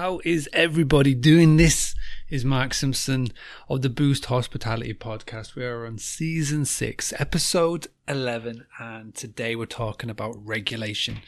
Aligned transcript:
How 0.00 0.18
is 0.24 0.48
everybody 0.54 1.14
doing? 1.14 1.58
This 1.58 1.94
is 2.30 2.42
Mark 2.42 2.72
Simpson 2.72 3.26
of 3.68 3.82
the 3.82 3.90
Boost 3.90 4.24
Hospitality 4.24 4.94
Podcast. 4.94 5.54
We 5.54 5.66
are 5.66 5.84
on 5.84 5.98
season 5.98 6.64
six, 6.64 7.12
episode 7.18 7.88
11, 8.08 8.64
and 8.78 9.14
today 9.14 9.54
we're 9.54 9.66
talking 9.66 10.08
about 10.08 10.42
regulation. 10.42 11.20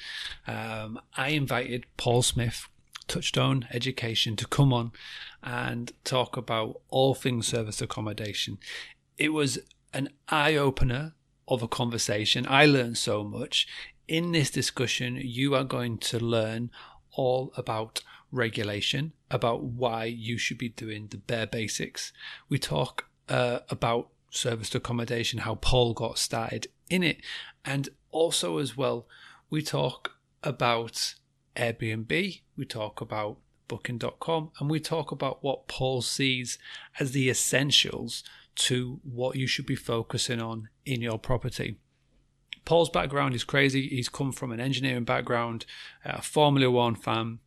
Um, 0.46 0.98
I 1.14 1.32
invited 1.32 1.84
Paul 1.98 2.22
Smith, 2.22 2.66
Touchstone 3.08 3.68
Education, 3.74 4.36
to 4.36 4.46
come 4.46 4.72
on 4.72 4.92
and 5.42 5.92
talk 6.02 6.38
about 6.38 6.80
all 6.88 7.14
things 7.14 7.46
service 7.48 7.82
accommodation. 7.82 8.56
It 9.18 9.34
was 9.34 9.58
an 9.92 10.08
eye 10.30 10.56
opener 10.56 11.12
of 11.46 11.62
a 11.62 11.68
conversation. 11.68 12.46
I 12.48 12.64
learned 12.64 12.96
so 12.96 13.22
much. 13.22 13.68
In 14.08 14.32
this 14.32 14.50
discussion, 14.50 15.18
you 15.20 15.54
are 15.54 15.62
going 15.62 15.98
to 15.98 16.18
learn 16.18 16.70
all 17.14 17.52
about 17.54 18.00
regulation, 18.32 19.12
about 19.30 19.62
why 19.62 20.04
you 20.04 20.38
should 20.38 20.58
be 20.58 20.70
doing 20.70 21.06
the 21.08 21.18
bare 21.18 21.46
basics. 21.46 22.12
We 22.48 22.58
talk 22.58 23.06
uh, 23.28 23.60
about 23.68 24.08
serviced 24.30 24.74
accommodation, 24.74 25.40
how 25.40 25.56
Paul 25.56 25.92
got 25.92 26.18
started 26.18 26.66
in 26.90 27.02
it, 27.02 27.18
and 27.64 27.88
also 28.10 28.58
as 28.58 28.76
well, 28.76 29.06
we 29.50 29.62
talk 29.62 30.12
about 30.42 31.14
Airbnb, 31.56 32.40
we 32.56 32.64
talk 32.64 33.00
about 33.00 33.38
booking.com, 33.68 34.50
and 34.58 34.70
we 34.70 34.80
talk 34.80 35.12
about 35.12 35.42
what 35.42 35.68
Paul 35.68 36.02
sees 36.02 36.58
as 36.98 37.12
the 37.12 37.30
essentials 37.30 38.24
to 38.54 39.00
what 39.02 39.36
you 39.36 39.46
should 39.46 39.66
be 39.66 39.76
focusing 39.76 40.40
on 40.40 40.68
in 40.84 41.00
your 41.00 41.18
property. 41.18 41.78
Paul's 42.64 42.90
background 42.90 43.34
is 43.34 43.44
crazy. 43.44 43.88
He's 43.88 44.08
come 44.08 44.32
from 44.32 44.52
an 44.52 44.60
engineering 44.60 45.04
background, 45.04 45.66
a 46.04 46.22
Formula 46.22 46.70
One 46.70 46.94
fan. 46.94 47.40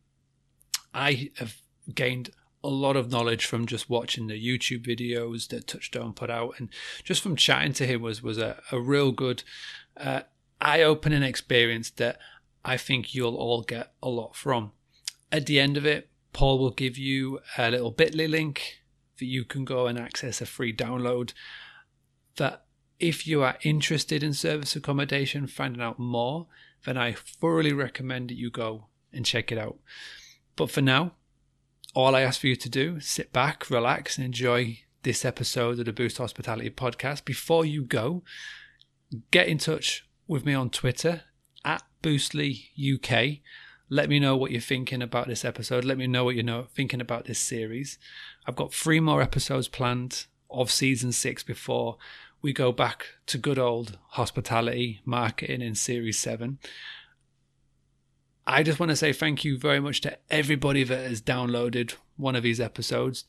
I 0.96 1.30
have 1.36 1.56
gained 1.94 2.30
a 2.64 2.68
lot 2.68 2.96
of 2.96 3.10
knowledge 3.10 3.44
from 3.44 3.66
just 3.66 3.90
watching 3.90 4.26
the 4.26 4.34
YouTube 4.34 4.84
videos 4.84 5.48
that 5.48 5.66
Touchstone 5.66 6.14
put 6.14 6.30
out, 6.30 6.54
and 6.58 6.70
just 7.04 7.22
from 7.22 7.36
chatting 7.36 7.74
to 7.74 7.86
him 7.86 8.00
was 8.00 8.22
was 8.22 8.38
a, 8.38 8.60
a 8.72 8.80
real 8.80 9.12
good, 9.12 9.44
uh, 9.96 10.22
eye 10.60 10.82
opening 10.82 11.22
experience 11.22 11.90
that 11.90 12.18
I 12.64 12.76
think 12.76 13.14
you'll 13.14 13.36
all 13.36 13.62
get 13.62 13.92
a 14.02 14.08
lot 14.08 14.34
from. 14.34 14.72
At 15.30 15.46
the 15.46 15.60
end 15.60 15.76
of 15.76 15.84
it, 15.84 16.08
Paul 16.32 16.58
will 16.58 16.70
give 16.70 16.96
you 16.96 17.40
a 17.58 17.70
little 17.70 17.92
Bitly 17.92 18.28
link 18.28 18.80
that 19.18 19.26
you 19.26 19.44
can 19.44 19.64
go 19.64 19.86
and 19.86 19.98
access 19.98 20.40
a 20.40 20.46
free 20.46 20.74
download 20.74 21.32
that 22.36 22.64
if 22.98 23.26
you 23.26 23.42
are 23.42 23.58
interested 23.62 24.22
in 24.22 24.32
service 24.32 24.74
accommodation, 24.74 25.46
finding 25.46 25.82
out 25.82 25.98
more, 25.98 26.46
then 26.84 26.96
I 26.96 27.12
thoroughly 27.12 27.72
recommend 27.72 28.30
that 28.30 28.36
you 28.36 28.50
go 28.50 28.86
and 29.12 29.24
check 29.24 29.52
it 29.52 29.58
out. 29.58 29.78
But 30.56 30.70
for 30.70 30.80
now, 30.80 31.12
all 31.94 32.16
I 32.16 32.22
ask 32.22 32.40
for 32.40 32.46
you 32.46 32.56
to 32.56 32.68
do, 32.68 32.98
sit 33.00 33.32
back, 33.32 33.70
relax, 33.70 34.16
and 34.16 34.24
enjoy 34.24 34.80
this 35.02 35.24
episode 35.24 35.78
of 35.78 35.84
the 35.84 35.92
Boost 35.92 36.18
Hospitality 36.18 36.70
Podcast. 36.70 37.24
Before 37.24 37.64
you 37.64 37.82
go, 37.82 38.22
get 39.30 39.48
in 39.48 39.58
touch 39.58 40.06
with 40.26 40.46
me 40.46 40.54
on 40.54 40.70
Twitter 40.70 41.22
at 41.64 41.82
Boostly 42.02 42.70
UK. 42.76 43.40
Let 43.88 44.08
me 44.08 44.18
know 44.18 44.36
what 44.36 44.50
you're 44.50 44.60
thinking 44.60 45.02
about 45.02 45.28
this 45.28 45.44
episode. 45.44 45.84
Let 45.84 45.98
me 45.98 46.06
know 46.06 46.24
what 46.24 46.34
you're 46.34 46.66
thinking 46.74 47.00
about 47.00 47.26
this 47.26 47.38
series. 47.38 47.98
I've 48.46 48.56
got 48.56 48.72
three 48.72 48.98
more 48.98 49.20
episodes 49.22 49.68
planned 49.68 50.24
of 50.50 50.70
season 50.70 51.12
six 51.12 51.42
before 51.42 51.98
we 52.42 52.52
go 52.52 52.72
back 52.72 53.06
to 53.26 53.38
good 53.38 53.58
old 53.58 53.98
hospitality 54.10 55.02
marketing 55.04 55.62
in 55.62 55.74
series 55.74 56.18
seven. 56.18 56.58
I 58.46 58.62
just 58.62 58.78
want 58.78 58.90
to 58.90 58.96
say 58.96 59.12
thank 59.12 59.44
you 59.44 59.58
very 59.58 59.80
much 59.80 60.00
to 60.02 60.18
everybody 60.30 60.84
that 60.84 61.08
has 61.08 61.20
downloaded 61.20 61.94
one 62.16 62.36
of 62.36 62.44
these 62.44 62.60
episodes. 62.60 63.24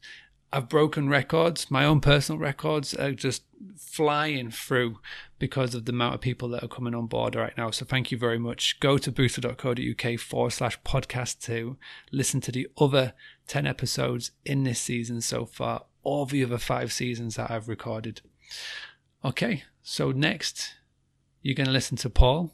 I've 0.53 0.69
broken 0.69 1.09
records. 1.09 1.69
My 1.69 1.83
own 1.83 1.99
personal 1.99 2.39
records 2.39 2.93
are 2.93 3.11
just 3.11 3.43
flying 3.75 4.51
through 4.51 4.99
because 5.39 5.75
of 5.75 5.85
the 5.85 5.91
amount 5.91 6.15
of 6.15 6.21
people 6.21 6.47
that 6.49 6.63
are 6.63 6.69
coming 6.69 6.95
on 6.95 7.07
board 7.07 7.35
right 7.35 7.57
now. 7.57 7.71
So 7.71 7.83
thank 7.83 8.11
you 8.11 8.17
very 8.17 8.37
much. 8.37 8.79
Go 8.79 8.97
to 8.97 9.11
boostly.co.uk 9.11 10.19
forward 10.19 10.51
slash 10.51 10.79
podcast 10.83 11.41
to 11.45 11.77
listen 12.11 12.39
to 12.41 12.51
the 12.51 12.67
other 12.77 13.13
10 13.47 13.67
episodes 13.67 14.31
in 14.45 14.63
this 14.63 14.79
season 14.79 15.19
so 15.19 15.45
far, 15.45 15.83
all 16.03 16.25
the 16.25 16.43
other 16.43 16.57
five 16.57 16.93
seasons 16.93 17.35
that 17.35 17.51
I've 17.51 17.67
recorded. 17.67 18.21
Okay, 19.25 19.63
so 19.81 20.11
next 20.11 20.75
you're 21.41 21.55
going 21.55 21.67
to 21.67 21.73
listen 21.73 21.97
to 21.97 22.09
Paul 22.09 22.53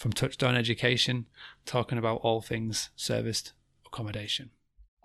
from 0.00 0.14
Touchstone 0.14 0.56
Education 0.56 1.26
talking 1.66 1.98
about 1.98 2.20
all 2.22 2.40
things 2.40 2.88
serviced 2.96 3.52
accommodation. 3.84 4.48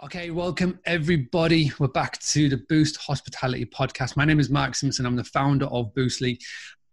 Okay, 0.01 0.31
welcome 0.31 0.79
everybody. 0.85 1.69
We're 1.79 1.89
back 1.89 2.17
to 2.19 2.47
the 2.47 2.63
Boost 2.69 2.95
Hospitality 2.95 3.65
Podcast. 3.65 4.15
My 4.15 4.23
name 4.23 4.39
is 4.39 4.49
Mark 4.49 4.73
Simpson. 4.73 5.05
I'm 5.05 5.17
the 5.17 5.25
founder 5.25 5.65
of 5.65 5.93
Boostly. 5.95 6.41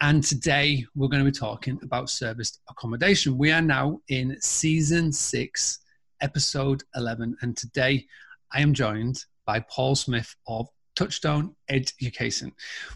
And 0.00 0.24
today 0.24 0.84
we're 0.96 1.06
going 1.06 1.24
to 1.24 1.30
be 1.30 1.38
talking 1.38 1.78
about 1.84 2.10
serviced 2.10 2.60
accommodation. 2.68 3.38
We 3.38 3.52
are 3.52 3.62
now 3.62 4.00
in 4.08 4.36
season 4.40 5.12
six, 5.12 5.78
episode 6.20 6.82
11. 6.96 7.36
And 7.42 7.56
today 7.56 8.08
I 8.52 8.62
am 8.62 8.74
joined 8.74 9.24
by 9.46 9.60
Paul 9.60 9.94
Smith 9.94 10.34
of 10.48 10.66
Touchstone 10.96 11.54
Education. 11.68 12.50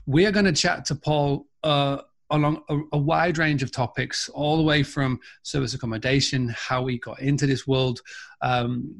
We 0.06 0.27
are 0.27 0.33
going 0.33 0.47
to 0.47 0.53
chat 0.53 0.84
to 0.87 0.97
Paul 0.97 1.47
uh, 1.62 1.99
along 2.31 2.63
a, 2.69 2.79
a, 2.93 2.99
wide 2.99 3.39
range 3.39 3.63
of 3.63 3.71
topics, 3.71 4.29
all 4.31 4.57
the 4.57 4.63
way 4.63 4.83
from 4.83 5.21
service 5.43 5.75
accommodation, 5.75 6.55
how 6.57 6.87
he 6.87 6.99
got 6.99 7.21
into 7.21 7.47
this 7.47 7.67
world, 7.67 8.01
um, 8.43 8.95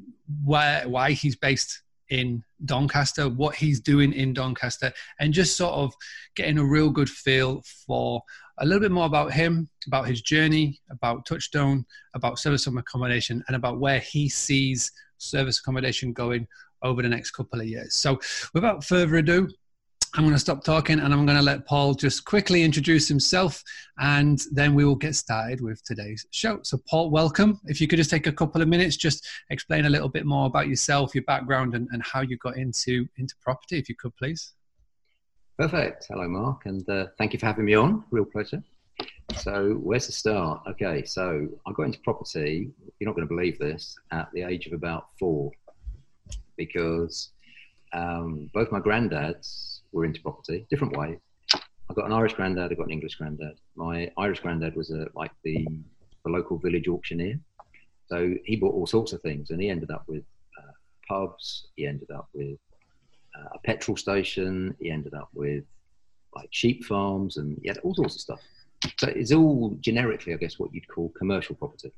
why, 0.45 0.85
why 0.87 1.13
he's 1.13 1.37
based 1.37 1.83
in 2.09 2.43
Doncaster, 2.65 3.29
what 3.29 3.57
he's 3.57 3.81
doing 3.81 4.13
in 4.13 4.33
Doncaster, 4.33 4.93
and 5.19 5.33
just 5.33 5.57
sort 5.57 5.75
of 5.75 5.95
getting 6.35 6.59
a 6.59 6.65
real 6.65 6.91
good 6.91 7.11
feel 7.11 7.63
for 7.87 8.23
a 8.59 8.65
little 8.65 8.81
bit 8.81 8.93
more 8.93 9.07
about 9.07 9.33
him, 9.33 9.69
about 9.87 10.07
his 10.07 10.23
journey, 10.23 10.81
about 10.91 11.27
Touchstone, 11.27 11.85
about 12.15 12.39
service 12.39 12.67
accommodation, 12.67 13.43
and 13.49 13.57
about 13.57 13.81
where 13.81 13.99
he 13.99 14.29
sees 14.29 14.93
service 15.19 15.59
accommodation 15.59 16.13
going 16.13 16.47
over 16.83 17.03
the 17.03 17.09
next 17.09 17.33
couple 17.33 17.61
of 17.61 17.67
years. 17.67 17.95
So, 17.95 18.21
without 18.55 18.85
further 18.85 19.17
ado, 19.17 19.49
I'm 20.17 20.23
going 20.23 20.33
to 20.33 20.41
stop 20.41 20.65
talking 20.65 20.99
and 21.01 21.13
I'm 21.13 21.27
going 21.27 21.37
to 21.37 21.45
let 21.45 21.67
Paul 21.67 21.93
just 21.93 22.25
quickly 22.25 22.63
introduce 22.63 23.07
himself 23.07 23.63
and 23.99 24.41
then 24.51 24.75
we 24.75 24.83
will 24.83 24.95
get 24.95 25.15
started 25.15 25.61
with 25.61 25.85
today's 25.85 26.25
show. 26.31 26.59
So, 26.63 26.79
Paul, 26.89 27.11
welcome. 27.11 27.61
If 27.67 27.83
you 27.83 27.87
could 27.87 27.99
just 27.99 28.09
take 28.09 28.27
a 28.27 28.33
couple 28.33 28.63
of 28.63 28.69
minutes, 28.69 28.97
just 28.97 29.29
explain 29.51 29.85
a 29.85 29.91
little 29.91 30.09
bit 30.09 30.25
more 30.25 30.47
about 30.47 30.69
yourself, 30.69 31.15
your 31.15 31.25
background, 31.25 31.75
and, 31.75 31.87
and 31.93 32.03
how 32.03 32.23
you 32.23 32.39
got 32.39 32.57
into, 32.57 33.07
into 33.19 33.35
property, 33.43 33.79
if 33.79 33.91
you 33.91 33.95
could, 33.95 34.17
please. 34.17 34.55
Perfect. 35.59 36.07
Hello, 36.09 36.27
Mark, 36.27 36.65
and 36.65 36.89
uh, 36.89 37.09
thank 37.19 37.35
you 37.35 37.39
for 37.39 37.45
having 37.45 37.67
me 37.67 37.75
on. 37.75 38.03
Real 38.11 38.25
pleasure. 38.25 38.63
So, 39.37 39.75
where's 39.83 40.07
the 40.07 40.13
start? 40.13 40.63
Okay, 40.67 41.05
so 41.05 41.47
I 41.67 41.73
got 41.73 41.83
into 41.83 42.01
property, 42.01 42.71
you're 42.99 43.11
not 43.11 43.17
going 43.17 43.29
to 43.29 43.35
believe 43.35 43.59
this, 43.59 43.95
at 44.13 44.31
the 44.33 44.45
age 44.45 44.67
of 44.67 44.73
about 44.73 45.09
four 45.19 45.51
because 46.57 47.33
um, 47.93 48.51
both 48.55 48.73
my 48.73 48.81
granddads 48.81 49.76
were 49.97 50.05
into 50.05 50.21
property, 50.21 50.67
different 50.71 50.97
way. 50.97 51.19
I've 51.89 51.97
got 51.97 52.07
an 52.07 52.13
Irish 52.13 52.35
granddad, 52.35 52.71
I've 52.71 52.79
got 52.79 52.87
an 52.87 52.93
English 52.93 53.15
granddad. 53.17 53.59
My 53.75 54.11
Irish 54.19 54.41
granddad 54.41 54.77
was 54.77 54.91
a, 54.91 55.09
like 55.15 55.33
the, 55.43 55.67
the 56.25 56.31
local 56.31 56.59
village 56.59 56.87
auctioneer. 56.87 57.41
So 58.09 58.35
he 58.45 58.57
bought 58.57 58.75
all 58.75 58.87
sorts 58.87 59.13
of 59.13 59.23
things 59.23 59.51
and 59.51 59.61
he 59.61 59.71
ended 59.71 59.91
up 59.91 60.05
with 60.07 60.25
uh, 60.59 60.73
pubs, 61.09 61.69
he 61.77 61.87
ended 61.87 62.11
up 62.11 62.29
with 62.35 62.59
uh, 63.37 63.49
a 63.55 63.59
petrol 63.61 63.97
station, 63.97 64.77
he 64.79 64.91
ended 64.91 65.15
up 65.15 65.31
with 65.35 65.65
like 66.35 66.49
sheep 66.51 66.85
farms 66.85 67.39
and 67.39 67.59
he 67.63 67.69
had 67.69 67.79
all 67.79 67.95
sorts 67.95 68.17
of 68.17 68.21
stuff. 68.21 68.41
So 68.99 69.09
it's 69.09 69.33
all 69.33 69.77
generically, 69.81 70.35
I 70.35 70.37
guess, 70.37 70.59
what 70.59 70.75
you'd 70.75 70.87
call 70.89 71.09
commercial 71.17 71.57
property. 71.57 71.93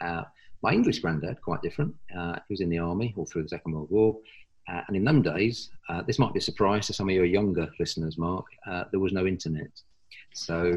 Uh, 0.00 0.24
my 0.62 0.72
English 0.72 0.98
granddad, 0.98 1.40
quite 1.40 1.62
different. 1.62 1.94
Uh, 2.14 2.34
he 2.46 2.52
was 2.52 2.60
in 2.60 2.68
the 2.68 2.78
army 2.78 3.14
all 3.16 3.24
through 3.24 3.44
the 3.44 3.48
Second 3.48 3.72
World 3.72 3.90
War. 3.90 4.18
Uh, 4.70 4.82
and 4.86 4.96
in 4.96 5.04
them 5.04 5.22
days, 5.22 5.70
uh, 5.88 6.02
this 6.02 6.18
might 6.18 6.32
be 6.32 6.38
a 6.38 6.42
surprise 6.42 6.86
to 6.86 6.92
some 6.92 7.08
of 7.08 7.14
your 7.14 7.24
younger 7.24 7.68
listeners, 7.80 8.16
Mark, 8.16 8.46
uh, 8.70 8.84
there 8.90 9.00
was 9.00 9.12
no 9.12 9.26
internet. 9.26 9.70
So 10.34 10.72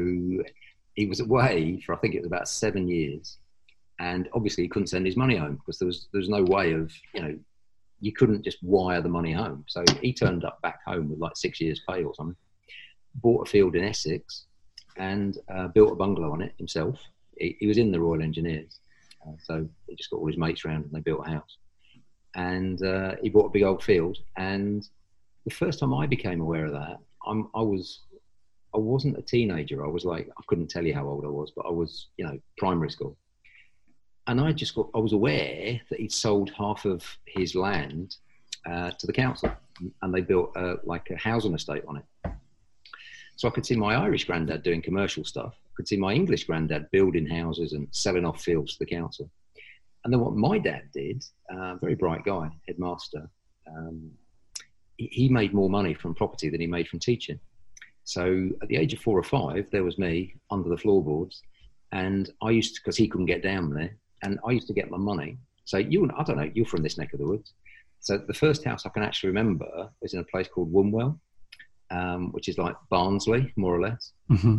he 0.94 1.06
was 1.06 1.20
away 1.20 1.80
for, 1.80 1.94
I 1.94 1.98
think 1.98 2.14
it 2.14 2.20
was 2.20 2.26
about 2.26 2.48
seven 2.48 2.88
years. 2.88 3.38
And 4.00 4.28
obviously, 4.32 4.64
he 4.64 4.68
couldn't 4.68 4.88
send 4.88 5.06
his 5.06 5.16
money 5.16 5.36
home 5.36 5.56
because 5.56 5.78
there 5.78 5.86
was, 5.86 6.08
there 6.12 6.18
was 6.18 6.28
no 6.28 6.42
way 6.42 6.72
of, 6.72 6.92
you 7.14 7.22
know, 7.22 7.38
you 8.00 8.12
couldn't 8.12 8.42
just 8.42 8.58
wire 8.62 9.00
the 9.00 9.08
money 9.08 9.32
home. 9.32 9.64
So 9.68 9.84
he 10.02 10.12
turned 10.12 10.44
up 10.44 10.60
back 10.62 10.80
home 10.84 11.08
with 11.08 11.20
like 11.20 11.36
six 11.36 11.60
years' 11.60 11.80
pay 11.88 12.02
or 12.02 12.14
something, 12.14 12.36
bought 13.16 13.46
a 13.46 13.50
field 13.50 13.76
in 13.76 13.84
Essex, 13.84 14.46
and 14.96 15.38
uh, 15.54 15.68
built 15.68 15.92
a 15.92 15.96
bungalow 15.96 16.32
on 16.32 16.42
it 16.42 16.54
himself. 16.58 17.00
He, 17.38 17.56
he 17.60 17.66
was 17.68 17.78
in 17.78 17.92
the 17.92 18.00
Royal 18.00 18.22
Engineers. 18.22 18.80
Uh, 19.24 19.32
so 19.42 19.68
he 19.86 19.94
just 19.94 20.10
got 20.10 20.18
all 20.18 20.26
his 20.26 20.36
mates 20.36 20.64
around 20.64 20.84
and 20.84 20.92
they 20.92 21.00
built 21.00 21.26
a 21.26 21.30
house. 21.30 21.58
And 22.34 22.82
uh, 22.82 23.16
he 23.22 23.28
bought 23.28 23.46
a 23.46 23.50
big 23.50 23.62
old 23.62 23.82
field. 23.82 24.18
And 24.36 24.88
the 25.44 25.54
first 25.54 25.78
time 25.78 25.94
I 25.94 26.06
became 26.06 26.40
aware 26.40 26.66
of 26.66 26.72
that, 26.72 26.98
I'm, 27.26 27.48
I 27.54 27.60
was 27.62 28.00
I 28.74 28.78
wasn't 28.78 29.18
a 29.18 29.22
teenager. 29.22 29.84
I 29.84 29.88
was 29.88 30.04
like 30.04 30.28
I 30.36 30.42
couldn't 30.48 30.68
tell 30.68 30.84
you 30.84 30.94
how 30.94 31.06
old 31.06 31.24
I 31.24 31.28
was, 31.28 31.52
but 31.54 31.66
I 31.66 31.70
was 31.70 32.08
you 32.16 32.26
know 32.26 32.38
primary 32.58 32.90
school. 32.90 33.16
and 34.26 34.40
I 34.40 34.52
just 34.52 34.74
got, 34.74 34.88
I 34.94 34.98
was 34.98 35.12
aware 35.12 35.80
that 35.90 36.00
he'd 36.00 36.12
sold 36.12 36.50
half 36.56 36.84
of 36.84 37.04
his 37.26 37.54
land 37.54 38.16
uh, 38.66 38.90
to 38.90 39.06
the 39.06 39.12
council 39.12 39.50
and 40.02 40.14
they 40.14 40.20
built 40.20 40.56
uh, 40.56 40.76
like 40.84 41.10
a 41.10 41.16
housing 41.16 41.54
estate 41.54 41.84
on 41.86 41.98
it. 41.98 42.04
So 43.36 43.48
I 43.48 43.50
could 43.50 43.66
see 43.66 43.76
my 43.76 43.94
Irish 43.96 44.24
granddad 44.24 44.62
doing 44.62 44.80
commercial 44.80 45.24
stuff. 45.24 45.54
I 45.66 45.70
could 45.76 45.88
see 45.88 45.96
my 45.96 46.12
English 46.12 46.44
granddad 46.44 46.90
building 46.92 47.26
houses 47.26 47.72
and 47.72 47.88
selling 47.90 48.24
off 48.24 48.40
fields 48.40 48.74
to 48.74 48.78
the 48.78 48.86
council. 48.86 49.28
And 50.04 50.12
then 50.12 50.20
what 50.20 50.34
my 50.34 50.58
dad 50.58 50.82
did, 50.92 51.24
uh, 51.50 51.76
very 51.76 51.94
bright 51.94 52.24
guy, 52.24 52.50
headmaster, 52.66 53.28
um, 53.66 54.10
he, 54.96 55.28
made 55.28 55.54
more 55.54 55.70
money 55.70 55.94
from 55.94 56.14
property 56.14 56.50
than 56.50 56.60
he 56.60 56.66
made 56.66 56.88
from 56.88 57.00
teaching. 57.00 57.40
So 58.04 58.50
at 58.62 58.68
the 58.68 58.76
age 58.76 58.92
of 58.92 59.00
four 59.00 59.18
or 59.18 59.24
five, 59.24 59.68
there 59.72 59.82
was 59.82 59.98
me 59.98 60.34
under 60.50 60.68
the 60.68 60.76
floorboards, 60.76 61.42
and 61.92 62.30
I 62.42 62.50
used 62.50 62.74
to 62.74 62.80
because 62.80 62.96
he 62.96 63.08
couldn't 63.08 63.26
get 63.26 63.42
down 63.42 63.72
there, 63.72 63.96
and 64.22 64.38
I 64.46 64.50
used 64.50 64.66
to 64.68 64.74
get 64.74 64.90
my 64.90 64.98
money. 64.98 65.38
So 65.64 65.78
you, 65.78 66.08
I 66.16 66.22
don't 66.22 66.36
know, 66.36 66.50
you're 66.54 66.66
from 66.66 66.82
this 66.82 66.98
neck 66.98 67.14
of 67.14 67.20
the 67.20 67.26
woods. 67.26 67.54
So 68.00 68.18
the 68.18 68.34
first 68.34 68.64
house 68.64 68.84
I 68.84 68.90
can 68.90 69.02
actually 69.02 69.28
remember 69.28 69.88
was 70.02 70.12
in 70.12 70.20
a 70.20 70.24
place 70.24 70.46
called 70.46 70.70
Wombwell, 70.70 71.18
um, 71.90 72.32
which 72.32 72.48
is 72.48 72.58
like 72.58 72.76
Barnsley, 72.90 73.52
more 73.56 73.74
or 73.74 73.80
less. 73.80 74.12
Mm-hmm. 74.30 74.58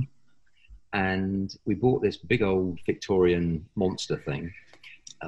And 0.93 1.55
we 1.65 1.75
bought 1.75 2.01
this 2.01 2.17
big 2.17 2.41
old 2.41 2.79
Victorian 2.85 3.65
monster 3.75 4.17
thing, 4.17 4.51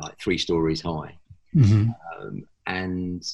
like 0.01 0.19
three 0.19 0.37
stories 0.37 0.81
high. 0.81 1.17
Mm-hmm. 1.55 1.89
Um, 2.19 2.47
and 2.65 3.25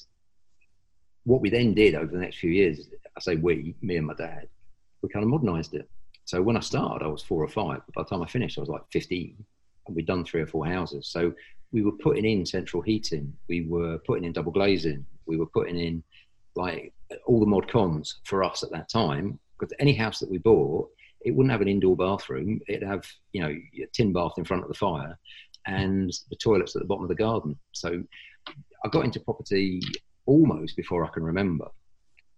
what 1.26 1.42
we 1.42 1.50
then 1.50 1.74
did 1.74 1.96
over 1.96 2.12
the 2.12 2.20
next 2.20 2.38
few 2.38 2.52
years, 2.52 2.88
I 3.16 3.20
say 3.20 3.36
we, 3.36 3.76
me 3.82 3.98
and 3.98 4.08
my 4.08 4.14
dad, 4.14 4.48
we 5.02 5.10
kind 5.10 5.24
of 5.24 5.30
modernised 5.30 5.74
it. 5.74 5.90
So 6.26 6.42
when 6.42 6.58
I 6.58 6.62
started, 6.62 7.04
I 7.04 7.10
was 7.10 7.24
four 7.24 7.44
or 7.44 7.50
five. 7.50 7.82
But 7.86 7.96
by 7.96 8.04
the 8.04 8.10
time 8.10 8.24
I 8.24 8.28
finished, 8.28 8.58
I 8.58 8.62
was 8.62 8.70
like 8.70 8.84
15. 8.92 9.36
And 9.88 9.96
we'd 9.96 10.06
done 10.06 10.24
three 10.24 10.42
or 10.42 10.48
four 10.48 10.66
houses. 10.66 11.08
So 11.08 11.34
we 11.72 11.82
were 11.82 11.92
putting 11.92 12.26
in 12.26 12.46
central 12.46 12.82
heating, 12.82 13.34
we 13.50 13.66
were 13.66 13.98
putting 14.00 14.24
in 14.24 14.32
double 14.32 14.52
glazing, 14.52 15.06
we 15.26 15.38
were 15.38 15.48
putting 15.48 15.78
in 15.78 16.04
like 16.56 16.94
all 17.26 17.40
the 17.40 17.46
mod 17.46 17.70
cons 17.70 18.20
for 18.26 18.44
us 18.44 18.64
at 18.64 18.72
that 18.72 18.90
time. 18.90 19.40
Because 19.60 19.74
any 19.80 19.94
house 19.94 20.20
that 20.20 20.30
we 20.30 20.38
bought, 20.38 20.90
it 21.26 21.32
wouldn't 21.32 21.52
have 21.52 21.62
an 21.62 21.68
indoor 21.68 21.96
bathroom. 21.96 22.60
It'd 22.68 22.88
have, 22.88 23.06
you 23.32 23.42
know, 23.42 23.50
a 23.50 23.88
tin 23.94 24.14
bath 24.14 24.34
in 24.38 24.46
front 24.46 24.64
of 24.64 24.70
the 24.70 24.76
fire 24.76 25.18
and 25.66 26.12
the 26.30 26.36
toilets 26.36 26.76
at 26.76 26.82
the 26.82 26.88
bottom 26.88 27.04
of 27.04 27.10
the 27.10 27.16
garden. 27.16 27.58
So 27.72 28.04
I 28.86 28.90
got 28.90 29.06
into 29.06 29.20
property 29.20 29.82
almost 30.26 30.76
before 30.76 31.06
I 31.06 31.10
can 31.10 31.24
remember. 31.24 31.68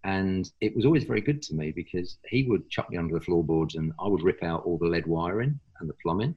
And 0.03 0.49
it 0.61 0.75
was 0.75 0.85
always 0.85 1.03
very 1.03 1.21
good 1.21 1.41
to 1.43 1.55
me 1.55 1.71
because 1.71 2.17
he 2.27 2.43
would 2.43 2.69
chuck 2.69 2.91
me 2.91 2.97
under 2.97 3.15
the 3.15 3.25
floorboards 3.25 3.75
and 3.75 3.91
I 3.99 4.07
would 4.07 4.21
rip 4.21 4.43
out 4.43 4.63
all 4.63 4.77
the 4.77 4.85
lead 4.85 5.07
wiring 5.07 5.59
and 5.79 5.89
the 5.89 5.95
plumbing. 6.03 6.35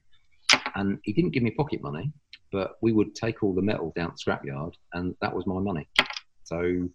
And 0.75 0.99
he 1.02 1.12
didn't 1.12 1.32
give 1.32 1.43
me 1.43 1.50
pocket 1.50 1.82
money, 1.82 2.11
but 2.50 2.76
we 2.81 2.93
would 2.93 3.14
take 3.14 3.43
all 3.43 3.55
the 3.55 3.61
metal 3.61 3.93
down 3.94 4.14
the 4.14 4.31
scrapyard, 4.31 4.73
and 4.94 5.14
that 5.20 5.35
was 5.35 5.46
my 5.46 5.61
money. 5.61 5.87
So 6.44 6.88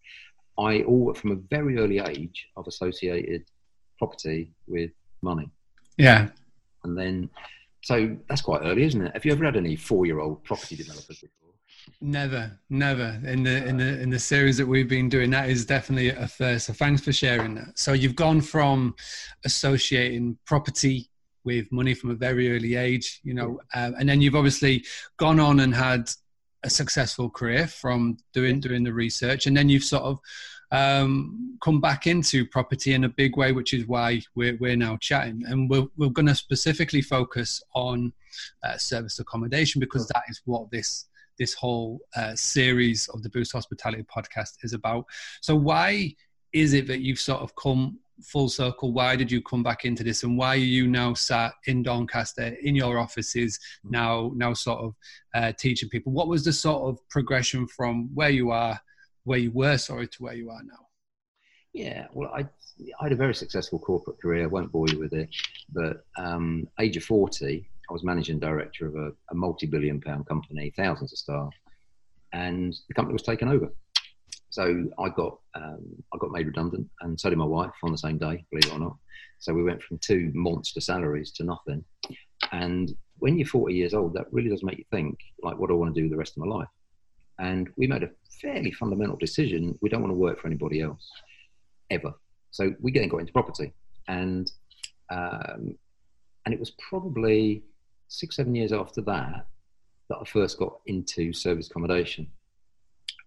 I 0.58 0.82
all 0.84 1.14
from 1.14 1.32
a 1.32 1.36
very 1.36 1.78
early 1.78 2.00
age 2.00 2.48
I've 2.58 2.68
associated 2.68 3.44
property 4.00 4.52
with 4.68 4.92
money. 5.22 5.50
Yeah. 5.98 6.30
And 6.84 6.98
then 6.98 7.30
so 7.84 8.16
that's 8.30 8.42
quite 8.42 8.62
early, 8.64 8.84
isn't 8.84 9.02
it? 9.06 9.14
Have 9.14 9.26
you 9.26 9.34
ever 9.34 9.44
had 9.44 9.58
any 9.58 9.76
four 9.76 10.06
year 10.06 10.20
old 10.20 10.44
property 10.44 10.78
developers 10.78 11.20
before? 11.20 11.50
Never, 12.00 12.58
never. 12.70 13.20
In 13.26 13.44
the 13.44 13.66
in 13.68 13.76
the 13.76 14.00
in 14.02 14.10
the 14.10 14.20
series 14.20 14.58
that 14.58 14.66
we've 14.66 14.88
been 14.88 15.10
doing, 15.10 15.30
that 15.32 15.50
is 15.50 15.66
definitely 15.66 16.10
a 16.10 16.28
first. 16.28 16.68
So 16.68 16.74
thanks 16.74 17.02
for 17.02 17.12
sharing 17.12 17.56
that. 17.56 17.78
So 17.78 17.92
you've 17.92 18.16
gone 18.16 18.40
from 18.40 18.96
associating 19.44 20.38
property 20.46 21.10
with 21.44 21.70
money 21.74 21.94
from 21.94 22.12
a 22.12 22.16
very 22.16 22.56
early 22.56 22.76
age, 22.76 23.20
you 23.24 23.34
know, 23.34 23.60
um, 23.74 23.96
and 24.00 24.08
then 24.08 24.22
you've 24.22 24.36
obviously 24.36 24.86
gone 25.18 25.42
on 25.42 25.60
and 25.60 25.76
had 25.76 26.10
a 26.64 26.70
successful 26.70 27.30
career 27.30 27.68
from 27.68 28.18
doing 28.34 28.62
doing 28.62 28.84
the 28.84 28.94
research, 28.94 29.46
and 29.46 29.58
then 29.58 29.68
you've 29.68 29.84
sort 29.84 30.04
of 30.04 30.20
um, 30.74 31.58
come 31.64 31.80
back 31.80 32.08
into 32.08 32.46
property 32.46 32.94
in 32.94 33.04
a 33.04 33.10
big 33.10 33.38
way, 33.38 33.52
which 33.52 33.74
is 33.74 33.88
why 33.88 34.22
we're 34.36 34.58
we're 34.58 34.76
now 34.76 34.98
chatting, 34.98 35.44
and 35.48 35.70
we're 35.70 35.88
we're 35.98 36.10
going 36.10 36.26
to 36.26 36.36
specifically 36.36 37.02
focus 37.02 37.64
on 37.74 38.12
uh, 38.64 38.78
service 38.78 39.20
accommodation 39.20 39.80
because 39.80 40.08
that 40.08 40.24
is 40.28 40.42
what 40.46 40.70
this 40.72 41.06
this 41.38 41.54
whole 41.54 42.00
uh, 42.16 42.36
series 42.36 43.08
of 43.10 43.22
the 43.24 43.30
Boost 43.30 43.54
Hospitality 43.54 44.04
podcast 44.04 44.58
is 44.64 44.74
about. 44.74 45.06
So 45.42 45.56
why 45.56 46.16
is 46.54 46.74
it 46.74 46.88
that 46.88 47.02
you've 47.02 47.20
sort 47.20 47.42
of 47.42 47.56
come 47.56 48.00
full 48.22 48.50
circle? 48.50 48.94
Why 48.94 49.16
did 49.16 49.32
you 49.32 49.42
come 49.42 49.64
back 49.64 49.86
into 49.86 50.04
this? 50.04 50.24
And 50.24 50.38
why 50.38 50.50
are 50.50 50.56
you 50.56 50.88
now 50.88 51.14
sat 51.14 51.54
in 51.66 51.84
doncaster 51.84 52.56
in 52.64 52.76
your 52.76 52.98
offices 52.98 53.60
now 53.84 54.32
now 54.36 54.54
sort 54.54 54.80
of 54.80 54.96
uh, 55.36 55.52
teaching 55.58 55.90
people? 55.90 56.14
What 56.14 56.28
was 56.28 56.44
the 56.44 56.54
sort 56.54 56.90
of 56.90 57.08
progression 57.10 57.68
from 57.68 58.10
where 58.16 58.32
you 58.32 58.50
are 58.50 58.80
where 59.24 59.40
you 59.40 59.52
were 59.52 59.78
sorry 59.78 60.08
to 60.08 60.24
where 60.24 60.34
you 60.34 60.50
are 60.50 60.64
now 60.64 60.88
yeah 61.74 62.08
well 62.14 62.32
i 62.36 62.42
i 62.42 63.04
had 63.04 63.12
a 63.12 63.16
very 63.16 63.36
successful 63.36 63.80
corporate 63.80 64.20
career 64.22 64.44
i 64.44 64.48
won't 64.48 64.72
bore 64.72 64.88
you 64.88 65.00
with 65.00 65.14
it 65.14 65.30
but 65.72 66.06
um, 66.18 66.68
age 66.80 66.98
of 66.98 67.04
40 67.04 67.70
i 67.90 67.94
was 67.94 68.04
managing 68.04 68.40
director 68.40 68.88
of 68.88 68.96
a, 68.96 69.12
a 69.32 69.36
multi-billion 69.36 70.02
pound 70.02 70.26
company 70.28 70.74
thousands 70.76 71.14
of 71.14 71.20
staff 71.20 71.54
and 72.34 72.76
the 72.88 72.94
company 72.94 73.14
was 73.14 73.24
taken 73.24 73.48
over 73.48 73.72
so 74.54 74.86
I 75.00 75.10
got 75.10 75.40
um, 75.56 75.84
I 76.14 76.18
got 76.20 76.30
made 76.30 76.46
redundant, 76.46 76.88
and 77.02 77.20
so 77.20 77.28
did 77.28 77.40
my 77.40 77.44
wife 77.44 77.72
on 77.82 77.92
the 77.92 77.98
same 77.98 78.20
day, 78.20 78.46
believe 78.52 78.72
it 78.72 78.72
or 78.72 78.78
not. 78.78 78.98
So 79.40 79.52
we 79.52 79.64
went 79.64 79.82
from 79.82 79.98
two 79.98 80.32
monster 80.36 80.80
salaries 80.80 81.32
to 81.32 81.44
nothing. 81.44 81.84
And 82.52 82.96
when 83.18 83.36
you're 83.40 83.48
40 83.48 83.74
years 83.74 83.96
old, 83.96 84.14
that 84.14 84.32
really 84.32 84.50
does 84.50 84.64
make 84.64 84.78
you 84.78 84.86
think, 84.92 85.18
like, 85.42 85.58
what 85.58 85.70
do 85.70 85.74
I 85.74 85.80
want 85.80 85.96
to 85.96 86.00
do 86.00 86.08
the 86.08 86.16
rest 86.16 86.38
of 86.38 86.46
my 86.46 86.56
life? 86.56 86.68
And 87.40 87.70
we 87.78 87.88
made 87.88 88.04
a 88.04 88.10
fairly 88.42 88.72
fundamental 88.72 89.18
decision. 89.18 89.78
We 89.82 89.90
don't 89.90 90.02
want 90.02 90.12
to 90.12 90.18
work 90.18 90.40
for 90.40 90.48
anybody 90.48 90.82
else 90.82 91.10
ever. 91.90 92.14
So 92.52 92.74
we 92.80 92.92
then 92.92 93.08
got 93.08 93.18
into 93.18 93.34
property, 93.34 93.74
and 94.08 94.52
um, 95.10 95.76
and 96.46 96.54
it 96.54 96.60
was 96.60 96.72
probably 96.72 97.64
six, 98.08 98.36
seven 98.36 98.54
years 98.54 98.72
after 98.72 99.02
that 99.02 99.48
that 100.10 100.18
I 100.22 100.26
first 100.26 100.60
got 100.60 100.80
into 100.86 101.34
service 101.34 101.68
accommodation. 101.68 102.28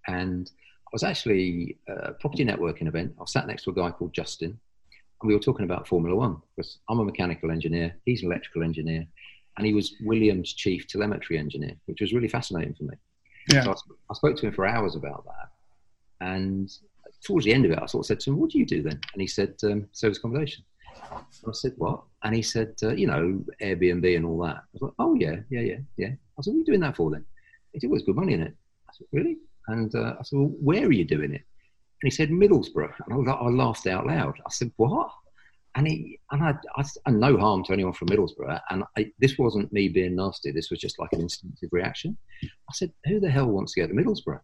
And 0.06 0.50
I 0.86 0.90
was 0.92 1.02
actually 1.02 1.78
a 1.88 2.12
property 2.12 2.44
networking 2.44 2.86
event. 2.86 3.14
I 3.20 3.24
sat 3.26 3.46
next 3.46 3.64
to 3.64 3.70
a 3.70 3.74
guy 3.74 3.90
called 3.90 4.14
Justin, 4.14 4.50
and 5.20 5.28
we 5.28 5.34
were 5.34 5.40
talking 5.40 5.64
about 5.64 5.88
Formula 5.88 6.14
One 6.14 6.36
because 6.54 6.78
I'm 6.88 7.00
a 7.00 7.04
mechanical 7.04 7.50
engineer, 7.50 7.96
he's 8.04 8.22
an 8.22 8.30
electrical 8.30 8.62
engineer, 8.62 9.06
and 9.56 9.66
he 9.66 9.74
was 9.74 9.94
Williams' 10.02 10.52
chief 10.52 10.86
telemetry 10.86 11.38
engineer, 11.38 11.74
which 11.86 12.00
was 12.00 12.12
really 12.12 12.28
fascinating 12.28 12.74
for 12.74 12.84
me. 12.84 12.94
Yeah. 13.52 13.62
So 13.62 13.76
I, 14.10 14.14
spoke 14.14 14.36
to 14.36 14.46
him 14.46 14.52
for 14.52 14.66
hours 14.66 14.96
about 14.96 15.24
that, 15.24 16.26
and 16.26 16.70
towards 17.24 17.44
the 17.44 17.52
end 17.52 17.64
of 17.64 17.70
it, 17.70 17.78
I 17.80 17.86
sort 17.86 18.04
of 18.04 18.06
said 18.06 18.20
to 18.20 18.30
him, 18.30 18.38
"What 18.38 18.50
do 18.50 18.58
you 18.58 18.66
do 18.66 18.82
then?" 18.82 19.00
And 19.12 19.20
he 19.20 19.26
said, 19.26 19.54
um, 19.64 19.86
"Service 19.92 20.18
accommodation." 20.18 20.64
I 21.12 21.52
said, 21.52 21.74
"What?" 21.76 22.02
And 22.24 22.34
he 22.34 22.42
said, 22.42 22.74
uh, 22.82 22.94
"You 22.94 23.06
know, 23.06 23.44
Airbnb 23.62 24.16
and 24.16 24.26
all 24.26 24.42
that." 24.42 24.56
I 24.56 24.62
was 24.72 24.82
like, 24.82 24.92
"Oh 24.98 25.14
yeah, 25.14 25.36
yeah, 25.50 25.60
yeah, 25.60 25.78
yeah." 25.96 26.08
I 26.38 26.42
said, 26.42 26.50
"What 26.50 26.56
are 26.56 26.58
you 26.58 26.64
doing 26.64 26.80
that 26.80 26.96
for 26.96 27.10
then?" 27.10 27.24
He 27.72 27.80
said, 27.80 27.90
"Well, 27.90 27.98
it's 27.98 28.06
good 28.06 28.16
money 28.16 28.32
in 28.34 28.42
it." 28.42 28.54
I 28.88 28.92
said, 28.92 29.06
"Really?" 29.12 29.36
And 29.68 29.94
uh, 29.94 30.14
I 30.18 30.22
said, 30.22 30.38
well, 30.38 30.52
where 30.60 30.86
are 30.86 30.92
you 30.92 31.04
doing 31.04 31.34
it? 31.34 31.42
And 32.02 32.04
he 32.04 32.10
said, 32.10 32.30
Middlesbrough. 32.30 32.92
And 33.04 33.12
I, 33.12 33.16
was 33.16 33.26
like, 33.26 33.38
I 33.40 33.48
laughed 33.48 33.86
out 33.86 34.06
loud. 34.06 34.38
I 34.44 34.50
said, 34.50 34.70
what? 34.76 35.10
And 35.76 35.86
he, 35.86 36.18
and 36.30 36.42
I, 36.42 36.54
I, 36.76 36.84
and 37.04 37.20
no 37.20 37.36
harm 37.36 37.62
to 37.64 37.72
anyone 37.72 37.92
from 37.92 38.08
Middlesbrough. 38.08 38.60
And 38.70 38.82
I, 38.96 39.12
this 39.18 39.36
wasn't 39.38 39.72
me 39.72 39.88
being 39.88 40.16
nasty. 40.16 40.50
This 40.50 40.70
was 40.70 40.80
just 40.80 40.98
like 40.98 41.12
an 41.12 41.20
instinctive 41.20 41.68
reaction. 41.70 42.16
I 42.42 42.72
said, 42.72 42.92
who 43.06 43.20
the 43.20 43.30
hell 43.30 43.46
wants 43.46 43.74
to 43.74 43.82
go 43.82 43.86
to 43.86 43.92
Middlesbrough? 43.92 44.40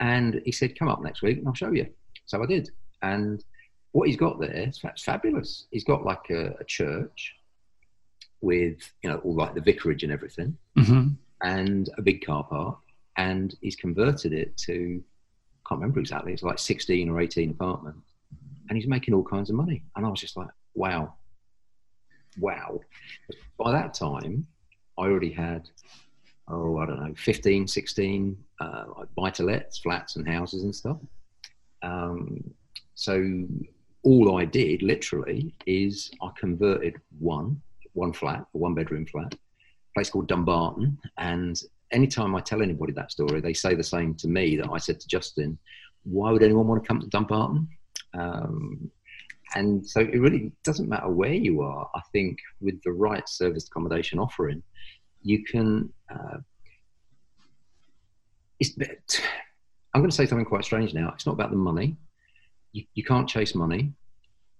And 0.00 0.40
he 0.44 0.52
said, 0.52 0.78
come 0.78 0.88
up 0.88 1.02
next 1.02 1.22
week 1.22 1.38
and 1.38 1.46
I'll 1.46 1.54
show 1.54 1.70
you. 1.70 1.86
So 2.26 2.42
I 2.42 2.46
did. 2.46 2.70
And 3.02 3.44
what 3.92 4.08
he's 4.08 4.16
got 4.16 4.40
there 4.40 4.68
is 4.68 4.80
fabulous. 5.04 5.66
He's 5.70 5.84
got 5.84 6.04
like 6.04 6.30
a, 6.30 6.54
a 6.60 6.64
church 6.64 7.34
with, 8.40 8.78
you 9.02 9.10
know, 9.10 9.18
all 9.18 9.34
like 9.34 9.54
the 9.54 9.60
vicarage 9.60 10.02
and 10.02 10.12
everything 10.12 10.56
mm-hmm. 10.78 11.08
and 11.42 11.90
a 11.98 12.02
big 12.02 12.24
car 12.24 12.44
park 12.44 12.78
and 13.18 13.56
he's 13.60 13.76
converted 13.76 14.32
it 14.32 14.56
to 14.56 15.02
I 15.02 15.68
can't 15.68 15.80
remember 15.82 16.00
exactly. 16.00 16.32
It's 16.32 16.42
like 16.42 16.58
16 16.58 17.10
or 17.10 17.20
18 17.20 17.50
apartments, 17.50 18.07
and 18.68 18.76
he's 18.76 18.86
making 18.86 19.14
all 19.14 19.24
kinds 19.24 19.50
of 19.50 19.56
money. 19.56 19.82
And 19.96 20.04
I 20.04 20.08
was 20.08 20.20
just 20.20 20.36
like, 20.36 20.48
wow, 20.74 21.14
wow. 22.38 22.80
By 23.58 23.72
that 23.72 23.94
time, 23.94 24.46
I 24.98 25.02
already 25.02 25.32
had 25.32 25.68
oh 26.48 26.78
I 26.78 26.86
don't 26.86 27.00
know 27.00 27.14
15, 27.14 27.66
16 27.66 28.36
uh, 28.60 28.84
buy 29.16 29.30
to 29.30 29.42
lets, 29.42 29.78
flats 29.78 30.16
and 30.16 30.28
houses 30.28 30.64
and 30.64 30.74
stuff. 30.74 30.98
Um, 31.82 32.42
so 32.94 33.46
all 34.02 34.38
I 34.38 34.44
did 34.44 34.82
literally 34.82 35.54
is 35.66 36.10
I 36.22 36.30
converted 36.38 36.96
one 37.18 37.60
one 37.94 38.12
flat, 38.12 38.46
one 38.52 38.74
bedroom 38.74 39.06
flat, 39.06 39.34
place 39.94 40.10
called 40.10 40.28
Dumbarton, 40.28 40.98
and 41.16 41.60
anytime 41.90 42.34
I 42.34 42.40
tell 42.40 42.62
anybody 42.62 42.92
that 42.92 43.10
story, 43.10 43.40
they 43.40 43.54
say 43.54 43.74
the 43.74 43.82
same 43.82 44.14
to 44.16 44.28
me 44.28 44.56
that 44.56 44.70
I 44.70 44.78
said 44.78 45.00
to 45.00 45.08
Justin. 45.08 45.58
Why 46.04 46.30
would 46.30 46.42
anyone 46.42 46.66
want 46.68 46.82
to 46.82 46.86
come 46.88 47.00
to 47.00 47.06
Dumbarton? 47.08 47.68
Um, 48.14 48.90
and 49.54 49.86
so 49.86 50.00
it 50.00 50.20
really 50.20 50.52
doesn't 50.62 50.88
matter 50.88 51.08
where 51.08 51.32
you 51.32 51.62
are. 51.62 51.88
I 51.94 52.00
think 52.12 52.38
with 52.60 52.82
the 52.82 52.92
right 52.92 53.26
service 53.28 53.66
accommodation 53.66 54.18
offering, 54.18 54.62
you 55.22 55.42
can 55.44 55.90
uh, 56.10 56.38
it's, 58.60 59.20
I'm 59.94 60.00
going 60.00 60.10
to 60.10 60.16
say 60.16 60.26
something 60.26 60.44
quite 60.44 60.64
strange 60.64 60.94
now. 60.94 61.12
It's 61.14 61.26
not 61.26 61.32
about 61.32 61.50
the 61.50 61.56
money. 61.56 61.96
You, 62.72 62.84
you 62.94 63.04
can't 63.04 63.28
chase 63.28 63.54
money, 63.54 63.92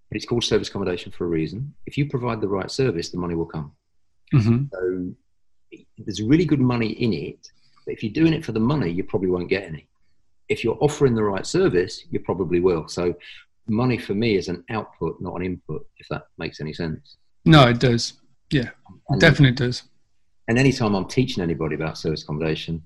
but 0.08 0.16
it's 0.16 0.26
called 0.26 0.44
service 0.44 0.68
accommodation 0.68 1.12
for 1.12 1.24
a 1.24 1.28
reason. 1.28 1.74
If 1.86 1.98
you 1.98 2.08
provide 2.08 2.40
the 2.40 2.48
right 2.48 2.70
service, 2.70 3.10
the 3.10 3.18
money 3.18 3.34
will 3.34 3.46
come. 3.46 3.72
Mm-hmm. 4.32 4.64
So 4.72 5.78
there's 5.98 6.22
really 6.22 6.44
good 6.44 6.60
money 6.60 6.90
in 6.90 7.12
it, 7.12 7.48
but 7.84 7.94
if 7.94 8.02
you're 8.02 8.12
doing 8.12 8.32
it 8.32 8.44
for 8.44 8.52
the 8.52 8.60
money, 8.60 8.90
you 8.90 9.04
probably 9.04 9.30
won't 9.30 9.48
get 9.48 9.64
any. 9.64 9.87
If 10.48 10.64
you're 10.64 10.78
offering 10.80 11.14
the 11.14 11.22
right 11.22 11.46
service, 11.46 12.04
you 12.10 12.20
probably 12.20 12.60
will. 12.60 12.88
So 12.88 13.14
money 13.68 13.98
for 13.98 14.14
me 14.14 14.36
is 14.36 14.48
an 14.48 14.64
output, 14.70 15.20
not 15.20 15.36
an 15.36 15.44
input, 15.44 15.86
if 15.98 16.08
that 16.08 16.26
makes 16.38 16.60
any 16.60 16.72
sense. 16.72 17.16
No, 17.44 17.68
it 17.68 17.78
does. 17.78 18.14
Yeah, 18.50 18.70
and, 19.08 19.20
definitely 19.20 19.54
does. 19.54 19.82
And 20.48 20.58
anytime 20.58 20.94
I'm 20.94 21.06
teaching 21.06 21.42
anybody 21.42 21.74
about 21.74 21.98
service 21.98 22.22
accommodation, 22.22 22.82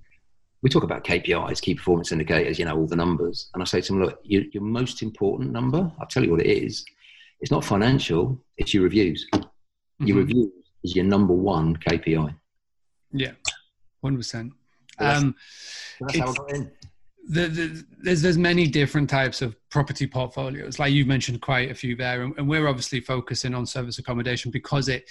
we 0.62 0.70
talk 0.70 0.84
about 0.84 1.04
KPIs, 1.04 1.60
key 1.60 1.74
performance 1.74 2.12
indicators, 2.12 2.58
you 2.58 2.64
know, 2.64 2.76
all 2.76 2.86
the 2.86 2.96
numbers. 2.96 3.50
And 3.54 3.62
I 3.62 3.66
say 3.66 3.80
to 3.80 3.92
them, 3.92 4.02
look, 4.02 4.20
your, 4.24 4.42
your 4.52 4.62
most 4.62 5.02
important 5.02 5.52
number, 5.52 5.90
I'll 6.00 6.06
tell 6.06 6.24
you 6.24 6.30
what 6.30 6.40
it 6.40 6.46
is. 6.46 6.84
It's 7.40 7.50
not 7.50 7.64
financial, 7.64 8.40
it's 8.56 8.72
your 8.72 8.84
reviews. 8.84 9.26
Mm-hmm. 9.34 10.06
Your 10.06 10.16
reviews 10.18 10.52
is 10.84 10.94
your 10.94 11.04
number 11.04 11.32
one 11.34 11.76
KPI. 11.76 12.34
Yeah, 13.12 13.32
100%. 14.04 14.50
That's, 14.98 15.22
um, 15.22 15.34
that's 16.00 16.18
how 16.18 16.30
I 16.30 16.34
got 16.34 16.50
in. 16.52 16.70
The, 17.28 17.46
the, 17.48 17.84
there's 18.00 18.22
there's 18.22 18.38
many 18.38 18.66
different 18.66 19.08
types 19.08 19.42
of 19.42 19.56
property 19.70 20.06
portfolios. 20.06 20.78
Like 20.78 20.92
you 20.92 21.04
mentioned, 21.04 21.40
quite 21.40 21.70
a 21.70 21.74
few 21.74 21.94
there, 21.94 22.22
and, 22.22 22.36
and 22.36 22.48
we're 22.48 22.66
obviously 22.66 23.00
focusing 23.00 23.54
on 23.54 23.64
service 23.64 23.98
accommodation 23.98 24.50
because 24.50 24.88
it 24.88 25.08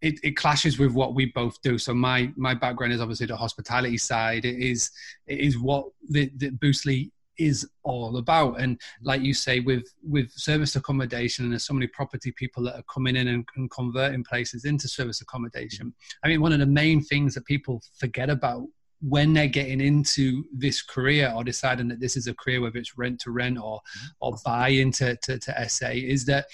it, 0.00 0.18
it, 0.24 0.36
clashes 0.36 0.78
with 0.78 0.92
what 0.92 1.14
we 1.14 1.26
both 1.26 1.60
do. 1.62 1.78
So 1.78 1.94
my 1.94 2.32
my 2.36 2.54
background 2.54 2.92
is 2.92 3.00
obviously 3.00 3.26
the 3.26 3.36
hospitality 3.36 3.98
side. 3.98 4.44
It 4.44 4.58
is 4.58 4.90
it 5.26 5.38
is 5.38 5.58
what 5.58 5.86
the, 6.08 6.30
the 6.36 6.50
Boostly 6.50 7.10
is 7.38 7.68
all 7.82 8.16
about. 8.16 8.60
And 8.60 8.80
like 9.02 9.22
you 9.22 9.34
say, 9.34 9.60
with 9.60 9.84
with 10.02 10.30
service 10.32 10.76
accommodation, 10.76 11.44
and 11.44 11.52
there's 11.52 11.64
so 11.64 11.74
many 11.74 11.86
property 11.86 12.32
people 12.32 12.62
that 12.64 12.76
are 12.76 12.84
coming 12.92 13.16
in 13.16 13.28
and, 13.28 13.46
and 13.56 13.70
converting 13.70 14.24
places 14.24 14.64
into 14.64 14.88
service 14.88 15.20
accommodation. 15.20 15.94
I 16.24 16.28
mean, 16.28 16.40
one 16.40 16.52
of 16.52 16.58
the 16.58 16.66
main 16.66 17.02
things 17.02 17.34
that 17.34 17.46
people 17.46 17.82
forget 17.98 18.30
about 18.30 18.66
when 19.02 19.32
they're 19.32 19.48
getting 19.48 19.80
into 19.80 20.44
this 20.52 20.80
career 20.80 21.32
or 21.34 21.42
deciding 21.44 21.88
that 21.88 22.00
this 22.00 22.16
is 22.16 22.28
a 22.28 22.34
career, 22.34 22.60
whether 22.60 22.78
it's 22.78 22.96
rent 22.96 23.20
to 23.20 23.30
rent 23.30 23.58
or 23.58 23.80
or 24.20 24.36
buy 24.44 24.68
into 24.68 25.16
to, 25.22 25.38
to 25.38 25.68
SA, 25.68 25.90
is 25.92 26.24
that 26.26 26.46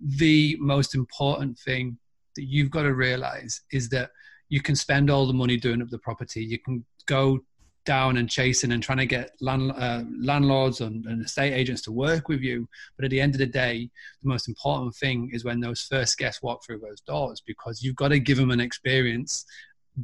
the 0.00 0.56
most 0.60 0.94
important 0.94 1.58
thing 1.58 1.98
that 2.36 2.44
you've 2.44 2.70
got 2.70 2.82
to 2.82 2.94
realize 2.94 3.62
is 3.72 3.88
that 3.88 4.10
you 4.48 4.62
can 4.62 4.76
spend 4.76 5.10
all 5.10 5.26
the 5.26 5.32
money 5.32 5.56
doing 5.56 5.82
up 5.82 5.88
the 5.88 5.98
property. 5.98 6.42
You 6.42 6.58
can 6.58 6.84
go 7.06 7.40
down 7.84 8.18
and 8.18 8.28
chasing 8.28 8.72
and 8.72 8.82
trying 8.82 8.98
to 8.98 9.06
get 9.06 9.30
land, 9.40 9.72
uh, 9.74 10.02
landlords 10.20 10.82
and, 10.82 11.06
and, 11.06 11.24
estate 11.24 11.54
agents 11.54 11.80
to 11.80 11.90
work 11.90 12.28
with 12.28 12.42
you. 12.42 12.68
But 12.96 13.06
at 13.06 13.10
the 13.10 13.20
end 13.20 13.34
of 13.34 13.38
the 13.38 13.46
day, 13.46 13.88
the 14.22 14.28
most 14.28 14.46
important 14.46 14.94
thing 14.94 15.30
is 15.32 15.42
when 15.42 15.58
those 15.58 15.80
first 15.90 16.18
guests 16.18 16.42
walk 16.42 16.62
through 16.62 16.80
those 16.80 17.00
doors 17.00 17.42
because 17.46 17.82
you've 17.82 17.96
got 17.96 18.08
to 18.08 18.18
give 18.18 18.36
them 18.36 18.50
an 18.50 18.60
experience 18.60 19.46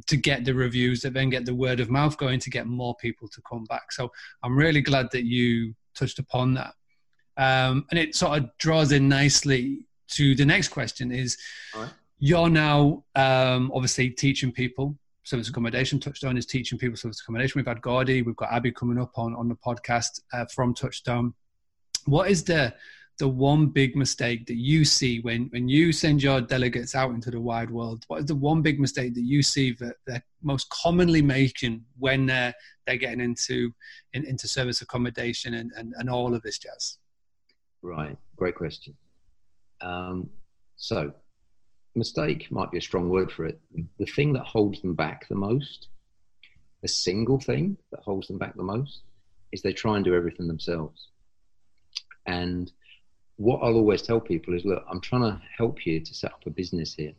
to 0.07 0.17
get 0.17 0.45
the 0.45 0.53
reviews 0.53 1.01
that 1.01 1.13
then 1.13 1.29
get 1.29 1.45
the 1.45 1.55
word 1.55 1.79
of 1.79 1.89
mouth 1.89 2.17
going 2.17 2.39
to 2.39 2.49
get 2.49 2.67
more 2.67 2.95
people 2.95 3.27
to 3.29 3.41
come 3.49 3.63
back. 3.65 3.91
So 3.91 4.11
I'm 4.43 4.55
really 4.55 4.81
glad 4.81 5.07
that 5.11 5.25
you 5.25 5.73
touched 5.95 6.19
upon 6.19 6.53
that. 6.55 6.73
Um, 7.37 7.85
and 7.91 7.99
it 7.99 8.15
sort 8.15 8.37
of 8.37 8.49
draws 8.57 8.91
in 8.91 9.09
nicely 9.09 9.85
to 10.09 10.35
the 10.35 10.45
next 10.45 10.69
question 10.69 11.11
is 11.11 11.37
right. 11.75 11.89
You're 12.19 12.49
now 12.49 13.03
um, 13.15 13.71
obviously 13.73 14.09
teaching 14.09 14.51
people 14.51 14.97
service 15.23 15.49
accommodation. 15.49 15.99
Touchstone 15.99 16.37
is 16.37 16.45
teaching 16.45 16.77
people 16.77 16.95
service 16.95 17.19
accommodation. 17.21 17.59
We've 17.59 17.67
had 17.67 17.81
Gordy, 17.81 18.21
we've 18.21 18.35
got 18.35 18.53
Abby 18.53 18.71
coming 18.71 18.99
up 18.99 19.17
on, 19.17 19.35
on 19.35 19.49
the 19.49 19.55
podcast 19.55 20.21
uh, 20.33 20.45
from 20.53 20.73
Touchstone. 20.73 21.33
What 22.05 22.29
is 22.29 22.43
the 22.43 22.73
the 23.17 23.27
one 23.27 23.67
big 23.67 23.95
mistake 23.95 24.45
that 24.47 24.57
you 24.57 24.83
see 24.83 25.19
when, 25.21 25.45
when 25.51 25.69
you 25.69 25.91
send 25.91 26.21
your 26.21 26.41
delegates 26.41 26.95
out 26.95 27.11
into 27.11 27.31
the 27.31 27.39
wide 27.39 27.69
world? 27.69 28.03
What 28.07 28.21
is 28.21 28.25
the 28.25 28.35
one 28.35 28.61
big 28.61 28.79
mistake 28.79 29.13
that 29.15 29.23
you 29.23 29.41
see 29.41 29.71
that 29.79 29.95
they're 30.05 30.23
most 30.43 30.69
commonly 30.69 31.21
making 31.21 31.85
when 31.97 32.25
they're, 32.25 32.53
they're 32.85 32.97
getting 32.97 33.21
into 33.21 33.73
in, 34.13 34.25
into 34.25 34.47
service 34.47 34.81
accommodation 34.81 35.53
and, 35.55 35.71
and, 35.77 35.93
and 35.97 36.09
all 36.09 36.33
of 36.33 36.41
this 36.41 36.59
jazz? 36.59 36.97
Right, 37.81 38.17
great 38.35 38.55
question. 38.55 38.95
Um, 39.81 40.29
so 40.75 41.13
mistake 41.95 42.51
might 42.51 42.71
be 42.71 42.77
a 42.77 42.81
strong 42.81 43.09
word 43.09 43.31
for 43.31 43.45
it. 43.45 43.59
The 43.97 44.05
thing 44.05 44.33
that 44.33 44.45
holds 44.45 44.81
them 44.81 44.93
back 44.93 45.27
the 45.29 45.35
most, 45.35 45.87
the 46.81 46.87
single 46.87 47.39
thing 47.39 47.77
that 47.91 48.01
holds 48.01 48.27
them 48.27 48.37
back 48.37 48.55
the 48.55 48.63
most, 48.63 49.03
is 49.51 49.61
they 49.61 49.73
try 49.73 49.95
and 49.95 50.03
do 50.03 50.15
everything 50.15 50.47
themselves. 50.47 51.09
And 52.25 52.71
what 53.37 53.57
I'll 53.57 53.75
always 53.75 54.01
tell 54.01 54.19
people 54.19 54.53
is 54.53 54.65
look, 54.65 54.83
I'm 54.89 55.01
trying 55.01 55.23
to 55.23 55.41
help 55.57 55.85
you 55.85 55.99
to 55.99 56.13
set 56.13 56.33
up 56.33 56.45
a 56.45 56.49
business 56.49 56.93
here. 56.93 57.13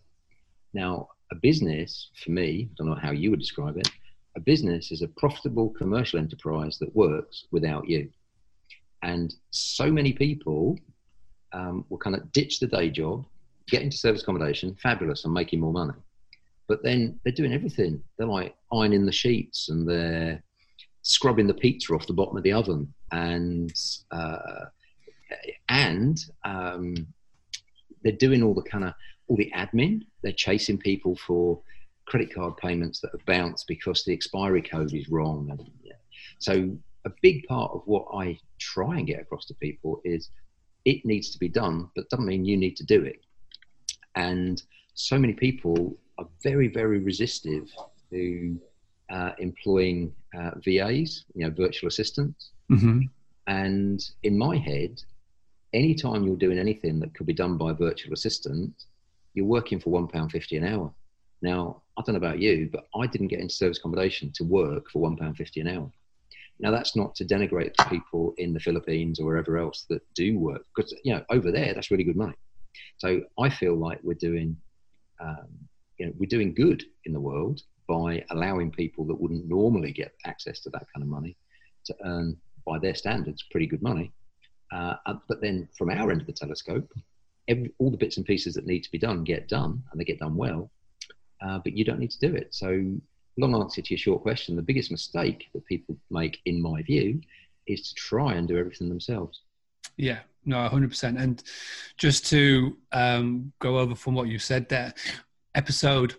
Now, 0.73 1.09
a 1.33 1.35
business, 1.35 2.11
for 2.23 2.31
me, 2.31 2.69
I 2.71 2.75
don't 2.77 2.89
know 2.89 2.95
how 2.95 3.11
you 3.11 3.31
would 3.31 3.41
describe 3.41 3.77
it, 3.77 3.89
a 4.37 4.41
business 4.41 4.93
is 4.93 5.03
a 5.03 5.09
profitable 5.09 5.71
commercial 5.71 6.19
enterprise 6.19 6.79
that 6.79 6.95
works 6.95 7.47
without 7.51 7.89
you. 7.89 8.11
And 9.03 9.35
so 9.51 9.91
many 9.91 10.13
people 10.13 10.79
um, 11.53 11.85
will 11.89 11.99
kind 11.99 12.17
of 12.17 12.31
ditch 12.33 12.61
the 12.61 12.67
day 12.67 12.91
job 12.91 13.25
get 13.69 13.83
into 13.83 13.97
service 13.97 14.23
accommodation, 14.23 14.77
fabulous, 14.83 15.25
I'm 15.25 15.33
making 15.33 15.61
more 15.61 15.73
money. 15.73 15.95
But 16.69 16.83
then 16.83 17.19
they're 17.23 17.33
doing 17.33 17.53
everything. 17.53 18.03
They're 18.17 18.27
like 18.27 18.57
ironing 18.73 19.07
the 19.07 19.13
sheets 19.13 19.69
and 19.69 19.89
they're 19.89 20.43
scrubbing 21.03 21.47
the 21.47 21.55
pizza 21.55 21.93
off 21.95 22.07
the 22.07 22.13
bottom 22.13 22.37
of 22.37 22.43
the 22.43 22.53
oven 22.53 22.93
and 23.13 23.73
uh, 24.11 24.67
and 25.69 26.19
um, 26.45 26.95
they're 28.03 28.13
doing 28.13 28.43
all 28.43 28.55
the 28.55 28.63
kind 28.63 28.85
of 28.85 28.95
all 29.29 29.37
the 29.37 29.53
admin. 29.55 30.03
They're 30.23 30.33
chasing 30.33 30.79
people 30.79 31.17
for 31.17 31.61
credit 32.07 32.33
card 32.33 32.57
payments 32.57 33.01
that 33.01 33.11
have 33.13 33.27
bounced 33.27 33.67
because 33.67 34.05
the 34.05 34.13
expiry 34.13 34.63
code 34.63 34.95
is 34.95 35.09
wrong. 35.09 35.49
And, 35.51 35.71
yeah. 35.83 35.95
So 36.39 36.77
a 37.05 37.11
big 37.23 37.47
part 37.47 37.73
of 37.73 37.83
what 37.87 38.07
I 38.15 38.39
try 38.59 38.99
and 38.99 39.07
get 39.07 39.21
across 39.21 39.47
to 39.47 39.55
people 39.55 40.01
is 40.05 40.31
it 40.85 41.05
needs 41.05 41.31
to 41.31 41.39
be 41.39 41.49
done, 41.49 41.91
but 41.97 42.09
doesn't 42.11 42.27
mean 42.27 42.45
you 42.45 42.57
need 42.57 42.77
to 42.77 42.85
do 42.85 43.03
it. 43.03 43.21
And 44.15 44.63
so 44.95 45.19
many 45.19 45.33
people 45.33 45.97
are 46.19 46.27
very, 46.43 46.69
very 46.69 47.01
resistive 47.01 47.69
to 48.11 48.59
uh, 49.11 49.33
employing 49.39 50.15
uh, 50.37 50.53
VAs, 50.65 51.25
you 51.35 51.45
know, 51.45 51.51
virtual 51.51 51.89
assistants. 51.89 52.51
Mm-hmm. 52.71 53.03
And 53.47 54.01
in 54.23 54.39
my 54.39 54.57
head, 54.57 55.03
anytime 55.77 56.25
you're 56.25 56.37
doing 56.37 56.59
anything 56.59 56.99
that 57.01 57.15
could 57.15 57.27
be 57.27 57.35
done 57.35 57.59
by 57.59 57.71
a 57.71 57.75
virtual 57.75 58.15
assistant, 58.15 58.73
you're 59.35 59.45
working 59.45 59.79
for 59.79 59.91
£1.50 59.91 60.57
an 60.57 60.65
hour. 60.65 60.93
Now, 61.43 61.83
I 61.97 62.03
don't 62.03 62.15
know 62.15 62.27
about 62.27 62.41
you, 62.41 62.71
but 62.73 62.87
I 62.99 63.07
didn't 63.07 63.29
get 63.29 63.41
into 63.41 63.55
service 63.55 63.79
accommodation 63.79 64.33
to 64.37 64.45
work 64.45 64.91
for 64.91 65.09
£1.50 65.09 65.61
an 65.61 65.69
hour. 65.69 65.91
Now, 66.59 66.71
that's 66.71 66.97
not 66.97 67.15
to 67.17 67.25
denigrate 67.25 67.75
people 67.91 68.35
in 68.39 68.55
the 68.55 68.61
Philippines 68.61 69.21
or 69.21 69.27
wherever 69.27 69.59
else 69.59 69.85
that 69.91 70.03
do 70.15 70.39
work, 70.39 70.63
because, 70.75 70.95
you 71.05 71.15
know, 71.15 71.23
over 71.29 71.53
there, 71.53 71.75
that's 71.75 71.91
really 71.91 72.05
good 72.05 72.17
money. 72.17 72.35
So 72.97 73.21
I 73.39 73.51
feel 73.51 73.77
like 73.77 74.01
we're 74.03 74.15
doing, 74.15 74.57
um, 75.21 75.49
you 75.99 76.07
know, 76.07 76.13
we're 76.19 76.27
doing 76.27 76.55
good 76.55 76.83
in 77.05 77.13
the 77.13 77.21
world 77.21 77.61
by 77.87 78.25
allowing 78.31 78.71
people 78.71 79.05
that 79.07 79.21
wouldn't 79.21 79.47
normally 79.47 79.93
get 79.93 80.13
access 80.25 80.61
to 80.61 80.71
that 80.71 80.87
kind 80.95 81.03
of 81.03 81.09
money 81.09 81.37
to 81.85 81.95
earn, 82.05 82.37
by 82.67 82.79
their 82.79 82.95
standards, 82.95 83.45
pretty 83.51 83.67
good 83.67 83.83
money. 83.83 84.13
Uh, 84.73 84.95
but 85.29 85.41
then 85.41 85.69
from 85.77 85.91
our 85.91 86.11
end 86.11 86.21
of 86.21 86.27
the 86.27 86.33
telescope, 86.33 86.93
every, 87.49 87.73
all 87.79 87.91
the 87.91 87.97
bits 87.97 88.17
and 88.17 88.27
pieces 88.27 88.55
that 88.55 88.67
need 88.67 88.83
to 88.83 88.91
be 88.91 88.99
done 88.99 89.25
get 89.25 89.49
done, 89.49 89.83
and 89.91 90.01
they 90.01 90.05
get 90.05 90.19
done 90.19 90.37
well. 90.37 90.71
Uh, 91.41 91.59
but 91.59 91.73
you 91.73 91.85
don't 91.85 92.01
need 92.01 92.11
to 92.11 92.19
do 92.19 92.35
it. 92.35 92.55
So, 92.55 92.85
long 93.37 93.55
answer 93.55 93.83
to 93.83 93.95
your 93.95 93.99
short 93.99 94.23
question: 94.23 94.57
the 94.57 94.63
biggest 94.63 94.91
mistake 94.91 95.49
that 95.53 95.65
people 95.67 95.97
make, 96.11 96.39
in 96.47 96.61
my 96.61 96.83
view, 96.83 97.21
is 97.67 97.89
to 97.89 97.95
try 97.95 98.35
and 98.35 98.49
do 98.49 98.57
everything 98.57 98.89
themselves. 98.89 99.43
Yeah, 99.97 100.21
no, 100.45 100.57
100%. 100.69 101.21
And 101.21 101.43
just 101.97 102.27
to 102.31 102.77
um, 102.93 103.53
go 103.59 103.79
over 103.79 103.95
from 103.95 104.15
what 104.15 104.29
you 104.29 104.39
said 104.39 104.69
there, 104.69 104.93
episode 105.55 106.17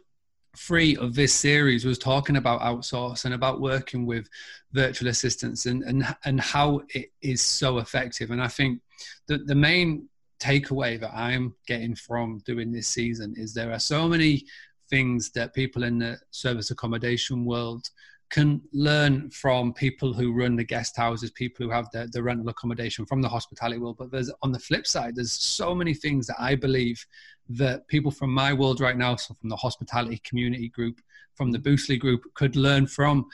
three 0.57 0.95
of 0.97 1.13
this 1.13 1.33
series 1.33 1.85
was 1.85 1.97
talking 1.97 2.37
about 2.37 2.61
outsource 2.61 3.25
and 3.25 3.33
about 3.33 3.61
working 3.61 4.05
with 4.05 4.27
virtual 4.71 5.09
assistants 5.09 5.65
and, 5.65 5.83
and, 5.83 6.15
and 6.25 6.41
how 6.41 6.81
it 6.89 7.11
is 7.21 7.41
so 7.41 7.77
effective. 7.77 8.31
And 8.31 8.41
I 8.41 8.47
think 8.47 8.81
the, 9.27 9.37
the 9.37 9.55
main 9.55 10.09
takeaway 10.39 10.99
that 10.99 11.13
I'm 11.13 11.55
getting 11.67 11.95
from 11.95 12.39
doing 12.45 12.71
this 12.71 12.87
season 12.87 13.33
is 13.37 13.53
there 13.53 13.71
are 13.71 13.79
so 13.79 14.07
many 14.07 14.45
things 14.89 15.31
that 15.31 15.53
people 15.53 15.83
in 15.83 15.99
the 15.99 16.17
service 16.31 16.71
accommodation 16.71 17.45
world 17.45 17.89
can 18.29 18.61
learn 18.73 19.29
from 19.29 19.73
people 19.73 20.13
who 20.13 20.33
run 20.33 20.55
the 20.55 20.63
guest 20.63 20.97
houses, 20.97 21.31
people 21.31 21.65
who 21.65 21.71
have 21.71 21.89
the, 21.91 22.09
the 22.11 22.21
rental 22.21 22.49
accommodation 22.49 23.05
from 23.05 23.21
the 23.21 23.29
hospitality 23.29 23.79
world. 23.79 23.95
But 23.97 24.11
there's 24.11 24.31
on 24.41 24.51
the 24.51 24.59
flip 24.59 24.85
side, 24.85 25.15
there's 25.15 25.31
so 25.31 25.73
many 25.73 25.93
things 25.93 26.27
that 26.27 26.35
I 26.39 26.55
believe 26.55 27.05
that 27.49 27.87
people 27.87 28.11
from 28.11 28.33
my 28.33 28.53
world 28.53 28.81
right 28.81 28.97
now, 28.97 29.15
so 29.15 29.33
from 29.33 29.49
the 29.49 29.55
hospitality 29.55 30.21
community 30.23 30.69
group, 30.69 30.99
from 31.35 31.51
the 31.51 31.59
Boostly 31.59 31.99
group, 31.99 32.23
could 32.33 32.55
learn 32.55 32.87
from 32.87 33.27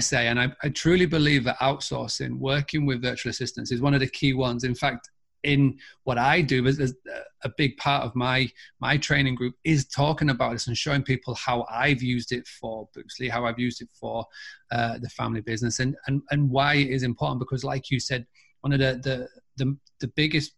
SA. 0.00 0.16
and 0.16 0.40
I, 0.40 0.52
I, 0.62 0.70
truly 0.70 1.06
believe 1.06 1.44
that 1.44 1.58
outsourcing, 1.58 2.38
working 2.38 2.86
with 2.86 3.02
virtual 3.02 3.30
assistants, 3.30 3.70
is 3.70 3.80
one 3.80 3.94
of 3.94 4.00
the 4.00 4.06
key 4.06 4.32
ones. 4.32 4.64
In 4.64 4.74
fact, 4.74 5.10
in 5.42 5.78
what 6.04 6.16
I 6.16 6.40
do, 6.40 6.66
is 6.66 6.94
a 7.42 7.48
big 7.58 7.76
part 7.76 8.02
of 8.02 8.16
my 8.16 8.50
my 8.80 8.96
training 8.96 9.34
group 9.34 9.54
is 9.62 9.86
talking 9.86 10.30
about 10.30 10.52
this 10.52 10.66
and 10.66 10.76
showing 10.76 11.02
people 11.02 11.34
how 11.34 11.66
I've 11.70 12.02
used 12.02 12.32
it 12.32 12.48
for 12.48 12.88
Boostly, 12.96 13.30
how 13.30 13.44
I've 13.44 13.58
used 13.58 13.82
it 13.82 13.88
for 13.92 14.24
uh, 14.72 14.98
the 14.98 15.10
family 15.10 15.42
business, 15.42 15.80
and 15.80 15.96
and 16.06 16.22
and 16.30 16.50
why 16.50 16.74
it 16.76 16.88
is 16.88 17.02
important. 17.02 17.40
Because, 17.40 17.62
like 17.62 17.90
you 17.90 18.00
said, 18.00 18.26
one 18.62 18.72
of 18.72 18.80
the 18.80 19.00
the 19.02 19.28
the, 19.56 19.76
the 20.00 20.08
biggest 20.08 20.52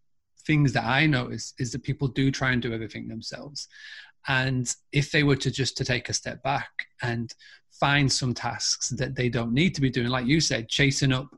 things 0.47 0.73
that 0.73 0.85
I 0.85 1.07
notice 1.07 1.55
is 1.59 1.73
that 1.73 1.83
people 1.83 2.09
do 2.09 2.31
try 2.31 2.53
and 2.53 2.63
do 2.63 2.73
everything 2.73 3.09
themselves. 3.09 3.69
And 4.29 4.73
if 4.93 5.11
they 5.11 5.23
were 5.23 5.37
to 5.37 5.51
just 5.51 5.77
to 5.77 5.85
take 5.85 6.09
a 6.09 6.13
step 6.13 6.43
back 6.43 6.71
and 7.03 7.33
find 7.71 8.11
some 8.11 8.35
tasks 8.35 8.89
that 8.91 9.15
they 9.15 9.29
don't 9.29 9.53
need 9.53 9.75
to 9.75 9.81
be 9.81 9.91
doing, 9.91 10.09
like 10.09 10.27
you 10.27 10.41
said, 10.41 10.69
chasing 10.69 11.13
up 11.13 11.29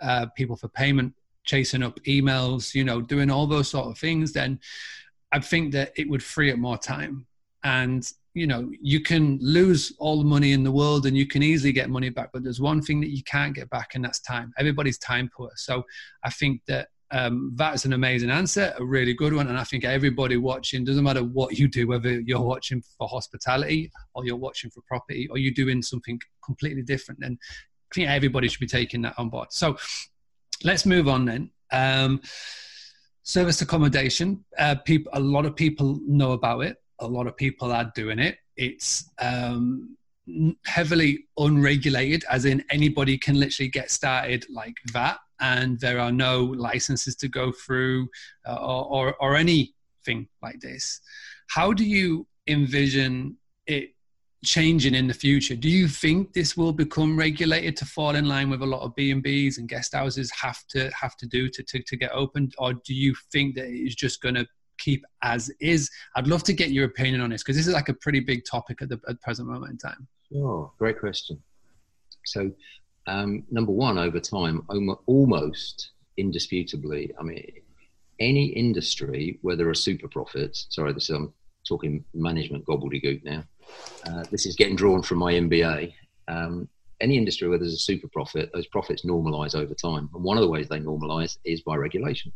uh, 0.00 0.26
people 0.36 0.56
for 0.56 0.68
payment, 0.68 1.14
chasing 1.44 1.82
up 1.82 1.98
emails, 2.00 2.74
you 2.74 2.84
know, 2.84 3.00
doing 3.00 3.30
all 3.30 3.46
those 3.46 3.68
sort 3.68 3.86
of 3.86 3.98
things, 3.98 4.32
then 4.32 4.58
I 5.32 5.40
think 5.40 5.72
that 5.72 5.92
it 5.96 6.08
would 6.08 6.22
free 6.22 6.52
up 6.52 6.58
more 6.58 6.78
time. 6.78 7.26
And 7.64 8.10
you 8.34 8.46
know, 8.46 8.70
you 8.80 9.00
can 9.00 9.38
lose 9.42 9.92
all 9.98 10.18
the 10.18 10.24
money 10.24 10.52
in 10.52 10.62
the 10.62 10.72
world 10.72 11.04
and 11.04 11.16
you 11.16 11.26
can 11.26 11.42
easily 11.42 11.72
get 11.72 11.90
money 11.90 12.08
back, 12.08 12.30
but 12.32 12.42
there's 12.42 12.60
one 12.60 12.80
thing 12.80 13.00
that 13.02 13.10
you 13.10 13.22
can't 13.24 13.54
get 13.54 13.68
back, 13.68 13.94
and 13.94 14.04
that's 14.04 14.20
time. 14.20 14.54
Everybody's 14.58 14.98
time 14.98 15.30
poor. 15.36 15.50
So 15.56 15.84
I 16.24 16.30
think 16.30 16.62
that 16.66 16.88
um, 17.12 17.52
that's 17.54 17.84
an 17.84 17.92
amazing 17.92 18.30
answer, 18.30 18.72
a 18.78 18.84
really 18.84 19.12
good 19.12 19.34
one. 19.34 19.48
And 19.48 19.58
I 19.58 19.64
think 19.64 19.84
everybody 19.84 20.38
watching, 20.38 20.82
doesn't 20.82 21.04
matter 21.04 21.22
what 21.22 21.58
you 21.58 21.68
do, 21.68 21.86
whether 21.86 22.20
you're 22.20 22.40
watching 22.40 22.82
for 22.98 23.06
hospitality 23.06 23.92
or 24.14 24.24
you're 24.24 24.36
watching 24.36 24.70
for 24.70 24.80
property 24.88 25.28
or 25.30 25.36
you're 25.36 25.52
doing 25.52 25.82
something 25.82 26.18
completely 26.42 26.82
different, 26.82 27.20
then 27.20 27.38
I 27.42 27.94
think 27.94 28.08
everybody 28.08 28.48
should 28.48 28.60
be 28.60 28.66
taking 28.66 29.02
that 29.02 29.14
on 29.18 29.28
board. 29.28 29.48
So 29.52 29.76
let's 30.64 30.86
move 30.86 31.06
on 31.06 31.26
then. 31.26 31.50
Um, 31.70 32.22
service 33.24 33.60
accommodation, 33.60 34.44
uh, 34.58 34.76
people, 34.76 35.12
a 35.14 35.20
lot 35.20 35.44
of 35.44 35.54
people 35.54 36.00
know 36.06 36.32
about 36.32 36.60
it. 36.60 36.78
A 37.00 37.06
lot 37.06 37.26
of 37.26 37.36
people 37.36 37.72
are 37.72 37.92
doing 37.94 38.18
it. 38.18 38.38
It's 38.56 39.10
um, 39.20 39.98
heavily 40.64 41.26
unregulated, 41.36 42.24
as 42.30 42.46
in 42.46 42.64
anybody 42.70 43.18
can 43.18 43.38
literally 43.38 43.68
get 43.68 43.90
started 43.90 44.46
like 44.48 44.76
that 44.94 45.18
and 45.42 45.78
there 45.80 45.98
are 45.98 46.12
no 46.12 46.44
licenses 46.44 47.16
to 47.16 47.28
go 47.28 47.52
through 47.52 48.08
uh, 48.48 48.54
or, 48.54 48.84
or, 48.84 49.14
or 49.20 49.36
anything 49.36 50.28
like 50.40 50.60
this. 50.60 51.00
How 51.48 51.72
do 51.72 51.84
you 51.84 52.26
envision 52.46 53.36
it 53.66 53.90
changing 54.44 54.94
in 54.94 55.08
the 55.08 55.14
future? 55.14 55.56
Do 55.56 55.68
you 55.68 55.88
think 55.88 56.32
this 56.32 56.56
will 56.56 56.72
become 56.72 57.18
regulated 57.18 57.76
to 57.78 57.84
fall 57.84 58.14
in 58.14 58.26
line 58.26 58.50
with 58.50 58.62
a 58.62 58.66
lot 58.66 58.82
of 58.82 58.94
B 58.94 59.10
and 59.10 59.22
B's 59.22 59.58
and 59.58 59.68
guest 59.68 59.94
houses 59.94 60.30
have 60.30 60.64
to 60.68 60.90
have 60.98 61.16
to 61.16 61.26
do 61.26 61.48
to, 61.48 61.62
to, 61.62 61.82
to 61.82 61.96
get 61.96 62.12
opened, 62.12 62.54
or 62.58 62.74
do 62.74 62.94
you 62.94 63.14
think 63.32 63.56
that 63.56 63.66
it 63.66 63.86
is 63.86 63.94
just 63.96 64.22
going 64.22 64.36
to 64.36 64.46
keep 64.78 65.04
as 65.22 65.50
is? 65.60 65.90
I'd 66.16 66.28
love 66.28 66.44
to 66.44 66.52
get 66.52 66.70
your 66.70 66.86
opinion 66.86 67.20
on 67.20 67.30
this 67.30 67.42
because 67.42 67.56
this 67.56 67.66
is 67.66 67.74
like 67.74 67.88
a 67.88 67.94
pretty 67.94 68.20
big 68.20 68.44
topic 68.48 68.80
at 68.80 68.88
the 68.88 69.00
at 69.08 69.20
present 69.20 69.48
moment 69.48 69.72
in 69.72 69.78
time. 69.78 70.06
Oh, 70.36 70.72
great 70.78 70.98
question. 70.98 71.42
So 72.24 72.52
um, 73.06 73.44
number 73.50 73.72
one, 73.72 73.98
over 73.98 74.20
time, 74.20 74.66
almost 75.06 75.90
indisputably, 76.16 77.12
I 77.18 77.22
mean, 77.22 77.52
any 78.20 78.46
industry 78.46 79.38
where 79.42 79.56
there 79.56 79.68
are 79.68 79.74
super 79.74 80.08
profits, 80.08 80.66
sorry, 80.70 80.92
this 80.92 81.10
I'm 81.10 81.32
talking 81.66 82.04
management 82.14 82.64
gobbledygook 82.64 83.24
now. 83.24 83.44
Uh, 84.06 84.24
this 84.30 84.46
is 84.46 84.56
getting 84.56 84.76
drawn 84.76 85.02
from 85.02 85.18
my 85.18 85.32
MBA. 85.32 85.92
Um, 86.28 86.68
any 87.00 87.16
industry 87.16 87.48
where 87.48 87.58
there's 87.58 87.74
a 87.74 87.78
super 87.78 88.08
profit, 88.08 88.50
those 88.52 88.66
profits 88.68 89.04
normalize 89.04 89.56
over 89.56 89.74
time. 89.74 90.08
And 90.14 90.22
one 90.22 90.36
of 90.36 90.42
the 90.42 90.48
ways 90.48 90.68
they 90.68 90.78
normalize 90.78 91.36
is 91.44 91.62
by 91.62 91.74
regulation. 91.76 92.32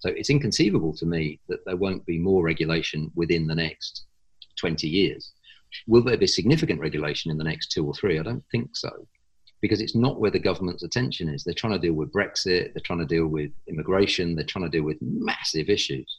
So 0.00 0.10
it's 0.10 0.28
inconceivable 0.28 0.94
to 0.96 1.06
me 1.06 1.40
that 1.48 1.64
there 1.64 1.76
won't 1.76 2.04
be 2.04 2.18
more 2.18 2.42
regulation 2.42 3.10
within 3.14 3.46
the 3.46 3.54
next 3.54 4.04
20 4.58 4.86
years. 4.86 5.32
Will 5.86 6.02
there 6.02 6.18
be 6.18 6.26
significant 6.26 6.80
regulation 6.80 7.30
in 7.30 7.38
the 7.38 7.44
next 7.44 7.68
two 7.72 7.86
or 7.86 7.94
three? 7.94 8.18
I 8.18 8.22
don't 8.22 8.44
think 8.52 8.76
so 8.76 8.90
because 9.64 9.80
it's 9.80 9.94
not 9.94 10.20
where 10.20 10.30
the 10.30 10.38
government's 10.38 10.82
attention 10.82 11.26
is. 11.26 11.42
They're 11.42 11.54
trying 11.54 11.72
to 11.72 11.78
deal 11.78 11.94
with 11.94 12.12
Brexit, 12.12 12.74
they're 12.74 12.82
trying 12.84 12.98
to 12.98 13.06
deal 13.06 13.28
with 13.28 13.50
immigration, 13.66 14.36
they're 14.36 14.44
trying 14.44 14.66
to 14.66 14.70
deal 14.70 14.82
with 14.82 14.98
massive 15.00 15.70
issues. 15.70 16.18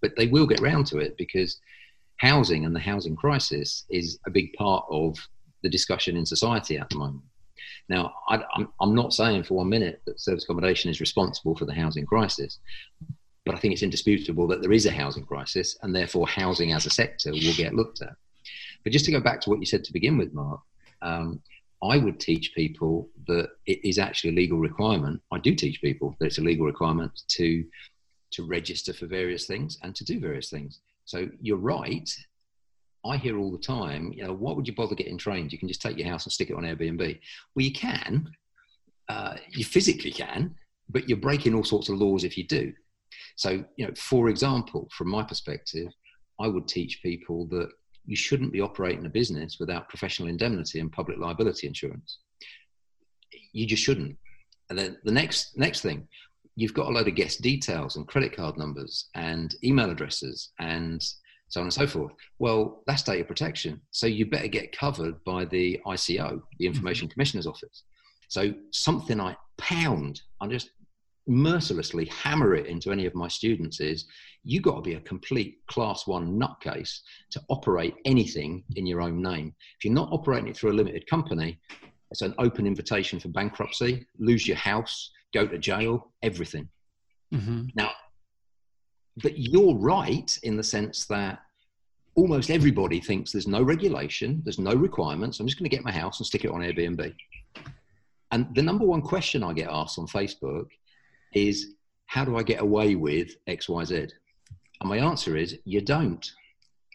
But 0.00 0.16
they 0.16 0.28
will 0.28 0.46
get 0.46 0.62
round 0.62 0.86
to 0.86 0.96
it 0.96 1.18
because 1.18 1.60
housing 2.16 2.64
and 2.64 2.74
the 2.74 2.80
housing 2.80 3.14
crisis 3.14 3.84
is 3.90 4.18
a 4.26 4.30
big 4.30 4.54
part 4.54 4.86
of 4.90 5.18
the 5.62 5.68
discussion 5.68 6.16
in 6.16 6.24
society 6.24 6.78
at 6.78 6.88
the 6.88 6.96
moment. 6.96 7.24
Now, 7.90 8.14
I, 8.26 8.42
am 8.80 8.94
not 8.94 9.12
saying 9.12 9.42
for 9.42 9.58
one 9.58 9.68
minute 9.68 10.00
that 10.06 10.18
service 10.18 10.44
accommodation 10.44 10.90
is 10.90 10.98
responsible 10.98 11.56
for 11.56 11.66
the 11.66 11.74
housing 11.74 12.06
crisis, 12.06 12.58
but 13.44 13.54
I 13.54 13.58
think 13.58 13.74
it's 13.74 13.82
indisputable 13.82 14.46
that 14.46 14.62
there 14.62 14.72
is 14.72 14.86
a 14.86 14.90
housing 14.90 15.26
crisis 15.26 15.76
and 15.82 15.94
therefore 15.94 16.26
housing 16.26 16.72
as 16.72 16.86
a 16.86 16.90
sector 16.90 17.32
will 17.32 17.54
get 17.54 17.74
looked 17.74 18.00
at. 18.00 18.16
But 18.82 18.94
just 18.94 19.04
to 19.04 19.12
go 19.12 19.20
back 19.20 19.42
to 19.42 19.50
what 19.50 19.60
you 19.60 19.66
said 19.66 19.84
to 19.84 19.92
begin 19.92 20.16
with, 20.16 20.32
Mark, 20.32 20.60
um, 21.02 21.42
I 21.82 21.98
would 21.98 22.18
teach 22.18 22.54
people 22.54 23.10
that 23.26 23.50
it 23.66 23.84
is 23.84 23.98
actually 23.98 24.30
a 24.30 24.36
legal 24.36 24.58
requirement. 24.58 25.20
I 25.32 25.38
do 25.38 25.54
teach 25.54 25.80
people 25.80 26.16
that 26.18 26.26
it's 26.26 26.38
a 26.38 26.42
legal 26.42 26.66
requirement 26.66 27.12
to 27.28 27.64
to 28.32 28.42
register 28.42 28.92
for 28.92 29.06
various 29.06 29.46
things 29.46 29.78
and 29.82 29.94
to 29.94 30.04
do 30.04 30.18
various 30.18 30.50
things. 30.50 30.80
So 31.04 31.28
you're 31.40 31.56
right. 31.56 32.10
I 33.04 33.16
hear 33.16 33.38
all 33.38 33.52
the 33.52 33.58
time, 33.58 34.12
you 34.12 34.24
know, 34.24 34.34
what 34.34 34.56
would 34.56 34.66
you 34.66 34.74
bother 34.74 34.96
getting 34.96 35.16
trained? 35.16 35.52
You 35.52 35.58
can 35.58 35.68
just 35.68 35.80
take 35.80 35.96
your 35.96 36.08
house 36.08 36.24
and 36.24 36.32
stick 36.32 36.50
it 36.50 36.56
on 36.56 36.64
Airbnb. 36.64 37.20
Well, 37.54 37.64
you 37.64 37.72
can, 37.72 38.28
uh, 39.08 39.36
you 39.50 39.64
physically 39.64 40.10
can, 40.10 40.56
but 40.88 41.08
you're 41.08 41.18
breaking 41.18 41.54
all 41.54 41.62
sorts 41.62 41.88
of 41.88 41.98
laws 41.98 42.24
if 42.24 42.36
you 42.36 42.44
do. 42.44 42.72
So, 43.36 43.64
you 43.76 43.86
know, 43.86 43.92
for 43.96 44.28
example, 44.28 44.88
from 44.90 45.08
my 45.08 45.22
perspective, 45.22 45.92
I 46.40 46.48
would 46.48 46.66
teach 46.66 47.00
people 47.02 47.46
that 47.46 47.68
you 48.06 48.16
shouldn't 48.16 48.52
be 48.52 48.60
operating 48.60 49.04
a 49.06 49.10
business 49.10 49.58
without 49.58 49.88
professional 49.88 50.28
indemnity 50.28 50.80
and 50.80 50.92
public 50.92 51.18
liability 51.18 51.66
insurance. 51.66 52.18
You 53.52 53.66
just 53.66 53.82
shouldn't. 53.82 54.16
And 54.70 54.78
then 54.78 54.96
the 55.04 55.12
next 55.12 55.56
next 55.56 55.80
thing, 55.82 56.08
you've 56.54 56.74
got 56.74 56.86
a 56.86 56.90
load 56.90 57.08
of 57.08 57.14
guest 57.14 57.42
details 57.42 57.96
and 57.96 58.08
credit 58.08 58.34
card 58.34 58.56
numbers 58.56 59.08
and 59.14 59.54
email 59.62 59.90
addresses 59.90 60.50
and 60.58 61.02
so 61.48 61.60
on 61.60 61.66
and 61.66 61.74
so 61.74 61.86
forth. 61.86 62.12
Well, 62.38 62.82
that's 62.86 63.02
data 63.02 63.24
protection. 63.24 63.80
So 63.90 64.06
you 64.06 64.26
better 64.26 64.48
get 64.48 64.76
covered 64.76 65.22
by 65.24 65.44
the 65.44 65.80
ICO, 65.86 66.42
the 66.58 66.66
Information 66.66 67.06
mm-hmm. 67.06 67.12
Commissioner's 67.12 67.46
Office. 67.46 67.84
So 68.28 68.52
something 68.72 69.20
I 69.20 69.36
pound, 69.58 70.22
I'm 70.40 70.50
just 70.50 70.70
mercilessly 71.28 72.06
hammer 72.06 72.54
it 72.54 72.66
into 72.66 72.90
any 72.90 73.06
of 73.06 73.14
my 73.14 73.28
students 73.28 73.80
is 73.80 74.06
you 74.46 74.60
got 74.60 74.76
to 74.76 74.80
be 74.80 74.94
a 74.94 75.00
complete 75.00 75.58
class 75.66 76.06
one 76.06 76.38
nutcase 76.38 77.00
to 77.30 77.42
operate 77.48 77.94
anything 78.04 78.62
in 78.76 78.86
your 78.86 79.02
own 79.02 79.20
name. 79.20 79.52
If 79.76 79.84
you're 79.84 79.92
not 79.92 80.12
operating 80.12 80.48
it 80.48 80.56
through 80.56 80.70
a 80.70 80.74
limited 80.74 81.04
company, 81.08 81.58
it's 82.12 82.22
an 82.22 82.32
open 82.38 82.64
invitation 82.64 83.18
for 83.18 83.28
bankruptcy, 83.28 84.06
lose 84.20 84.46
your 84.46 84.56
house, 84.56 85.10
go 85.34 85.48
to 85.48 85.58
jail, 85.58 86.12
everything. 86.22 86.68
Mm-hmm. 87.34 87.66
Now, 87.74 87.90
but 89.20 89.36
you're 89.36 89.74
right 89.74 90.38
in 90.44 90.56
the 90.56 90.62
sense 90.62 91.06
that 91.06 91.40
almost 92.14 92.48
everybody 92.48 93.00
thinks 93.00 93.32
there's 93.32 93.48
no 93.48 93.62
regulation, 93.62 94.42
there's 94.44 94.60
no 94.60 94.74
requirements. 94.74 95.40
I'm 95.40 95.46
just 95.48 95.58
going 95.58 95.68
to 95.68 95.76
get 95.76 95.84
my 95.84 95.90
house 95.90 96.20
and 96.20 96.26
stick 96.26 96.44
it 96.44 96.52
on 96.52 96.60
Airbnb. 96.60 97.14
And 98.30 98.54
the 98.54 98.62
number 98.62 98.84
one 98.84 99.02
question 99.02 99.42
I 99.42 99.52
get 99.52 99.68
asked 99.70 99.98
on 99.98 100.06
Facebook 100.06 100.68
is 101.32 101.74
how 102.06 102.24
do 102.24 102.36
I 102.36 102.44
get 102.44 102.60
away 102.60 102.94
with 102.94 103.30
XYZ? 103.48 104.12
And 104.80 104.88
my 104.88 104.98
answer 104.98 105.36
is 105.36 105.58
you 105.64 105.80
don't 105.80 106.30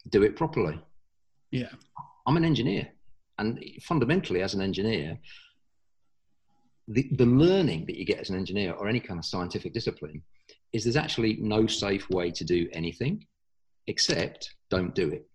do 0.09 0.23
it 0.23 0.35
properly. 0.35 0.79
Yeah. 1.51 1.69
I'm 2.27 2.37
an 2.37 2.45
engineer. 2.45 2.87
And 3.39 3.63
fundamentally, 3.81 4.41
as 4.41 4.53
an 4.53 4.61
engineer, 4.61 5.17
the, 6.87 7.09
the 7.13 7.25
learning 7.25 7.85
that 7.85 7.97
you 7.97 8.05
get 8.05 8.19
as 8.19 8.29
an 8.29 8.37
engineer 8.37 8.73
or 8.73 8.87
any 8.87 8.99
kind 8.99 9.19
of 9.19 9.25
scientific 9.25 9.73
discipline 9.73 10.21
is 10.73 10.83
there's 10.83 10.95
actually 10.95 11.37
no 11.41 11.67
safe 11.67 12.09
way 12.09 12.31
to 12.31 12.43
do 12.43 12.67
anything 12.73 13.25
except 13.87 14.55
don't 14.69 14.95
do 14.95 15.09
it. 15.09 15.27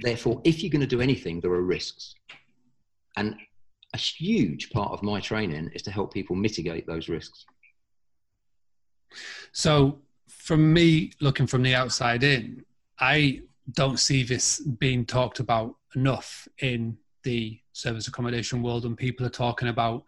Therefore, 0.00 0.40
if 0.44 0.62
you're 0.62 0.70
going 0.70 0.80
to 0.80 0.86
do 0.86 1.00
anything, 1.00 1.40
there 1.40 1.52
are 1.52 1.62
risks. 1.62 2.14
And 3.16 3.36
a 3.92 3.98
huge 3.98 4.70
part 4.70 4.92
of 4.92 5.02
my 5.02 5.20
training 5.20 5.70
is 5.74 5.82
to 5.82 5.90
help 5.90 6.12
people 6.12 6.36
mitigate 6.36 6.86
those 6.86 7.08
risks. 7.08 7.44
So, 9.52 10.00
from 10.30 10.72
me 10.72 11.12
looking 11.20 11.46
from 11.46 11.62
the 11.62 11.74
outside 11.74 12.22
in, 12.22 12.64
I 12.98 13.42
don't 13.72 13.98
see 13.98 14.22
this 14.22 14.60
being 14.60 15.04
talked 15.04 15.40
about 15.40 15.76
enough 15.94 16.48
in 16.58 16.96
the 17.22 17.60
service 17.72 18.08
accommodation 18.08 18.62
world, 18.62 18.84
and 18.84 18.96
people 18.96 19.26
are 19.26 19.30
talking 19.30 19.68
about 19.68 20.04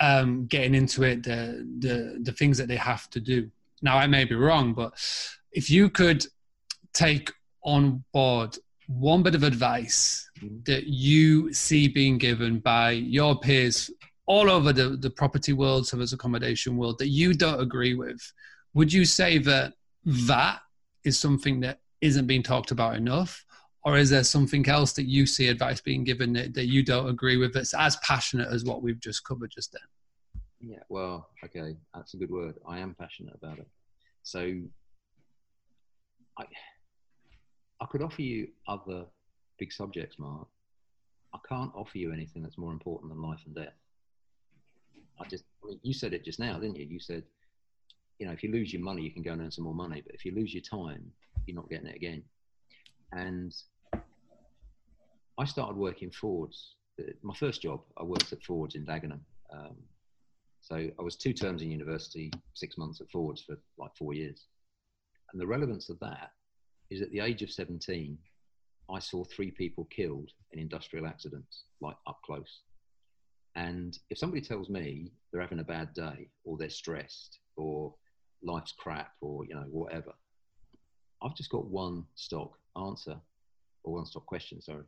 um, 0.00 0.46
getting 0.46 0.74
into 0.74 1.04
it, 1.04 1.22
the, 1.22 1.66
the 1.78 2.18
the 2.22 2.32
things 2.32 2.58
that 2.58 2.68
they 2.68 2.76
have 2.76 3.08
to 3.10 3.20
do. 3.20 3.50
Now, 3.82 3.98
I 3.98 4.06
may 4.06 4.24
be 4.24 4.34
wrong, 4.34 4.74
but 4.74 4.92
if 5.52 5.70
you 5.70 5.88
could 5.90 6.26
take 6.92 7.32
on 7.62 8.04
board 8.12 8.58
one 8.86 9.22
bit 9.22 9.34
of 9.34 9.42
advice 9.42 10.28
Mm-hmm. 10.42 10.58
that 10.64 10.86
you 10.86 11.52
see 11.52 11.88
being 11.88 12.18
given 12.18 12.58
by 12.58 12.90
your 12.92 13.38
peers 13.38 13.90
all 14.26 14.50
over 14.50 14.72
the, 14.72 14.90
the 14.90 15.10
property 15.10 15.52
world, 15.52 15.86
service 15.86 16.12
accommodation 16.12 16.76
world 16.76 16.98
that 16.98 17.08
you 17.08 17.34
don't 17.34 17.60
agree 17.60 17.94
with, 17.94 18.20
would 18.74 18.92
you 18.92 19.04
say 19.04 19.38
that 19.38 19.74
that 20.04 20.60
is 21.04 21.18
something 21.18 21.60
that 21.60 21.80
isn't 22.00 22.26
being 22.26 22.42
talked 22.42 22.70
about 22.70 22.96
enough? 22.96 23.44
Or 23.84 23.96
is 23.96 24.10
there 24.10 24.22
something 24.22 24.68
else 24.68 24.92
that 24.92 25.04
you 25.04 25.26
see 25.26 25.48
advice 25.48 25.80
being 25.80 26.04
given 26.04 26.32
that, 26.34 26.54
that 26.54 26.66
you 26.66 26.84
don't 26.84 27.08
agree 27.08 27.36
with 27.36 27.52
that's 27.52 27.74
as 27.74 27.96
passionate 27.96 28.48
as 28.48 28.64
what 28.64 28.82
we've 28.82 29.00
just 29.00 29.24
covered 29.24 29.50
just 29.50 29.72
then? 29.72 29.82
Yeah, 30.60 30.82
well, 30.88 31.30
okay, 31.44 31.76
that's 31.92 32.14
a 32.14 32.16
good 32.16 32.30
word. 32.30 32.54
I 32.66 32.78
am 32.78 32.94
passionate 32.94 33.34
about 33.34 33.58
it. 33.58 33.66
So 34.22 34.60
I, 36.38 36.44
I 37.80 37.86
could 37.86 38.02
offer 38.02 38.22
you 38.22 38.48
other 38.68 39.06
big 39.58 39.72
subjects, 39.72 40.16
Mark. 40.18 40.46
I 41.34 41.38
can't 41.48 41.72
offer 41.74 41.98
you 41.98 42.12
anything 42.12 42.42
that's 42.42 42.58
more 42.58 42.72
important 42.72 43.12
than 43.12 43.20
life 43.20 43.40
and 43.46 43.54
death. 43.54 43.74
I 45.20 45.26
just, 45.26 45.44
I 45.64 45.68
mean, 45.68 45.80
you 45.82 45.92
said 45.92 46.12
it 46.12 46.24
just 46.24 46.38
now, 46.38 46.58
didn't 46.58 46.76
you? 46.76 46.86
You 46.86 47.00
said, 47.00 47.24
you 48.18 48.26
know, 48.26 48.32
if 48.32 48.42
you 48.42 48.52
lose 48.52 48.72
your 48.72 48.82
money, 48.82 49.02
you 49.02 49.12
can 49.12 49.22
go 49.22 49.32
and 49.32 49.42
earn 49.42 49.50
some 49.50 49.64
more 49.64 49.74
money, 49.74 50.02
but 50.04 50.14
if 50.14 50.24
you 50.24 50.34
lose 50.34 50.54
your 50.54 50.62
time, 50.62 51.10
you're 51.46 51.56
not 51.56 51.68
getting 51.68 51.88
it 51.88 51.96
again. 51.96 52.22
And 53.12 53.54
I 55.38 55.44
started 55.44 55.76
working 55.76 56.10
Fords. 56.10 56.76
My 57.22 57.34
first 57.34 57.62
job, 57.62 57.80
I 57.98 58.04
worked 58.04 58.32
at 58.32 58.42
Fords 58.42 58.74
in 58.74 58.86
Dagenham. 58.86 59.20
Um, 59.52 59.76
so 60.60 60.76
I 60.76 61.02
was 61.02 61.16
two 61.16 61.32
terms 61.32 61.62
in 61.62 61.70
university, 61.70 62.30
six 62.54 62.78
months 62.78 63.00
at 63.00 63.10
Fords 63.10 63.42
for 63.42 63.56
like 63.78 63.90
four 63.98 64.14
years. 64.14 64.46
And 65.32 65.40
the 65.40 65.46
relevance 65.46 65.88
of 65.88 65.98
that 66.00 66.30
is 66.90 67.02
at 67.02 67.10
the 67.10 67.20
age 67.20 67.42
of 67.42 67.50
17, 67.50 68.16
I 68.90 68.98
saw 68.98 69.24
three 69.24 69.50
people 69.50 69.86
killed 69.86 70.30
in 70.52 70.60
industrial 70.60 71.06
accidents, 71.06 71.64
like 71.80 71.96
up 72.06 72.20
close. 72.24 72.60
And 73.56 73.98
if 74.10 74.18
somebody 74.18 74.42
tells 74.42 74.68
me 74.68 75.12
they're 75.32 75.42
having 75.42 75.60
a 75.60 75.64
bad 75.64 75.92
day 75.94 76.28
or 76.44 76.56
they're 76.56 76.70
stressed 76.70 77.38
or 77.56 77.94
life's 78.42 78.72
crap 78.72 79.12
or, 79.20 79.44
you 79.44 79.54
know, 79.54 79.64
whatever, 79.70 80.12
I've 81.22 81.36
just 81.36 81.50
got 81.50 81.66
one 81.66 82.04
stock 82.14 82.58
answer 82.76 83.16
or 83.84 83.94
one 83.94 84.06
stock 84.06 84.26
question, 84.26 84.60
sorry. 84.60 84.84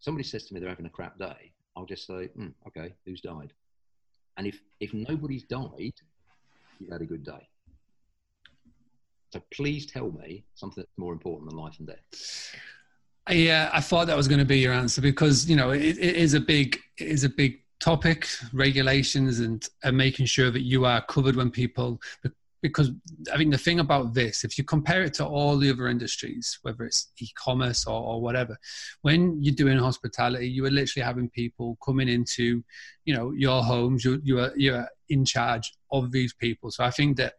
Somebody 0.00 0.24
says 0.24 0.44
to 0.46 0.54
me 0.54 0.60
they're 0.60 0.68
having 0.68 0.86
a 0.86 0.90
crap 0.90 1.18
day, 1.18 1.52
I'll 1.76 1.86
just 1.86 2.06
say, 2.06 2.28
mm, 2.38 2.52
okay, 2.66 2.94
who's 3.06 3.20
died? 3.20 3.52
And 4.36 4.46
if, 4.46 4.60
if 4.80 4.92
nobody's 4.94 5.44
died, 5.44 5.94
you've 6.78 6.90
had 6.90 7.02
a 7.02 7.06
good 7.06 7.24
day. 7.24 7.48
So 9.32 9.42
please 9.50 9.86
tell 9.86 10.10
me 10.10 10.44
something 10.54 10.82
that's 10.82 10.98
more 10.98 11.12
important 11.12 11.50
than 11.50 11.58
life 11.58 11.78
and 11.78 11.88
death. 11.88 12.54
Yeah, 13.30 13.70
I 13.72 13.80
thought 13.80 14.08
that 14.08 14.16
was 14.16 14.28
going 14.28 14.40
to 14.40 14.44
be 14.44 14.58
your 14.58 14.72
answer 14.72 15.00
because 15.00 15.48
you 15.48 15.56
know 15.56 15.70
it, 15.70 15.80
it 15.80 16.16
is 16.16 16.34
a 16.34 16.40
big 16.40 16.78
it 16.98 17.06
is 17.06 17.24
a 17.24 17.28
big 17.28 17.60
topic, 17.80 18.28
regulations 18.52 19.40
and, 19.40 19.68
and 19.82 19.96
making 19.96 20.26
sure 20.26 20.50
that 20.50 20.62
you 20.62 20.84
are 20.84 21.02
covered 21.02 21.36
when 21.36 21.50
people 21.50 22.00
because 22.62 22.90
I 23.32 23.36
mean 23.36 23.50
the 23.50 23.58
thing 23.58 23.80
about 23.80 24.14
this, 24.14 24.44
if 24.44 24.56
you 24.56 24.64
compare 24.64 25.02
it 25.02 25.14
to 25.14 25.26
all 25.26 25.58
the 25.58 25.70
other 25.70 25.88
industries, 25.88 26.58
whether 26.62 26.84
it's 26.84 27.10
e-commerce 27.18 27.86
or, 27.86 28.00
or 28.00 28.22
whatever, 28.22 28.56
when 29.02 29.42
you're 29.42 29.54
doing 29.54 29.78
hospitality, 29.78 30.48
you 30.48 30.64
are 30.64 30.70
literally 30.70 31.04
having 31.04 31.28
people 31.28 31.76
coming 31.84 32.08
into, 32.08 32.62
you 33.04 33.14
know, 33.14 33.32
your 33.32 33.62
homes. 33.62 34.04
You 34.04 34.20
you 34.24 34.38
are 34.38 34.52
you're 34.56 34.88
in 35.08 35.24
charge 35.24 35.72
of 35.90 36.12
these 36.12 36.32
people. 36.32 36.70
So 36.70 36.84
I 36.84 36.90
think 36.90 37.16
that 37.18 37.34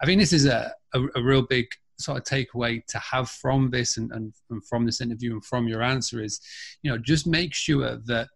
I 0.00 0.06
think 0.06 0.20
this 0.20 0.32
is 0.32 0.46
a, 0.46 0.72
a, 0.94 1.02
a 1.16 1.22
real 1.22 1.42
big 1.42 1.66
sort 1.98 2.18
of 2.18 2.24
takeaway 2.24 2.84
to 2.86 2.98
have 2.98 3.28
from 3.28 3.70
this 3.70 3.96
and, 3.96 4.12
and, 4.12 4.32
and 4.50 4.64
from 4.64 4.86
this 4.86 5.00
interview 5.00 5.32
and 5.32 5.44
from 5.44 5.66
your 5.66 5.82
answer 5.82 6.22
is, 6.22 6.40
you 6.82 6.90
know, 6.90 6.96
just 6.96 7.26
make 7.26 7.52
sure 7.52 7.96
that 8.06 8.28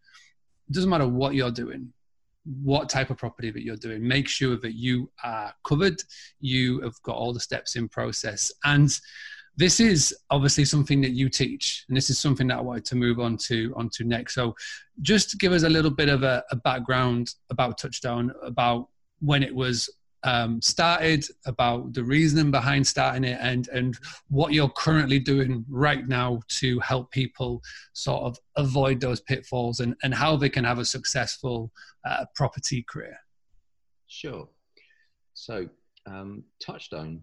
it 0.68 0.72
doesn't 0.72 0.90
matter 0.90 1.06
what 1.06 1.34
you're 1.34 1.52
doing, 1.52 1.92
what 2.44 2.88
type 2.88 3.10
of 3.10 3.16
property 3.16 3.50
that 3.50 3.62
you're 3.62 3.76
doing, 3.76 4.06
make 4.06 4.28
sure 4.28 4.56
that 4.56 4.74
you 4.74 5.10
are 5.22 5.52
covered, 5.66 6.02
you 6.40 6.80
have 6.80 7.00
got 7.02 7.16
all 7.16 7.32
the 7.32 7.40
steps 7.40 7.76
in 7.76 7.88
process. 7.88 8.50
And 8.64 8.98
this 9.56 9.80
is 9.80 10.16
obviously 10.30 10.64
something 10.64 11.00
that 11.02 11.10
you 11.10 11.28
teach, 11.28 11.84
and 11.88 11.96
this 11.96 12.10
is 12.10 12.18
something 12.18 12.46
that 12.48 12.58
I 12.58 12.62
wanted 12.62 12.86
to 12.86 12.96
move 12.96 13.20
on 13.20 13.36
to 13.48 13.72
onto 13.76 14.02
next. 14.02 14.34
So 14.34 14.54
just 15.02 15.38
give 15.38 15.52
us 15.52 15.62
a 15.62 15.68
little 15.68 15.90
bit 15.90 16.08
of 16.08 16.22
a, 16.22 16.42
a 16.50 16.56
background 16.56 17.34
about 17.50 17.78
Touchstone, 17.78 18.32
about 18.42 18.88
when 19.20 19.42
it 19.42 19.54
was 19.54 19.90
um, 20.24 20.60
started, 20.62 21.24
about 21.46 21.92
the 21.92 22.04
reasoning 22.04 22.50
behind 22.50 22.86
starting 22.86 23.24
it, 23.24 23.38
and 23.40 23.68
and 23.68 23.98
what 24.28 24.52
you're 24.52 24.68
currently 24.70 25.18
doing 25.18 25.64
right 25.68 26.06
now 26.06 26.40
to 26.48 26.78
help 26.80 27.10
people 27.10 27.60
sort 27.92 28.22
of 28.22 28.38
avoid 28.56 29.00
those 29.00 29.20
pitfalls 29.20 29.80
and 29.80 29.94
and 30.02 30.14
how 30.14 30.36
they 30.36 30.48
can 30.48 30.64
have 30.64 30.78
a 30.78 30.84
successful 30.84 31.70
uh, 32.04 32.24
property 32.34 32.84
career. 32.88 33.16
Sure. 34.06 34.48
So 35.34 35.68
um, 36.06 36.44
Touchstone, 36.64 37.22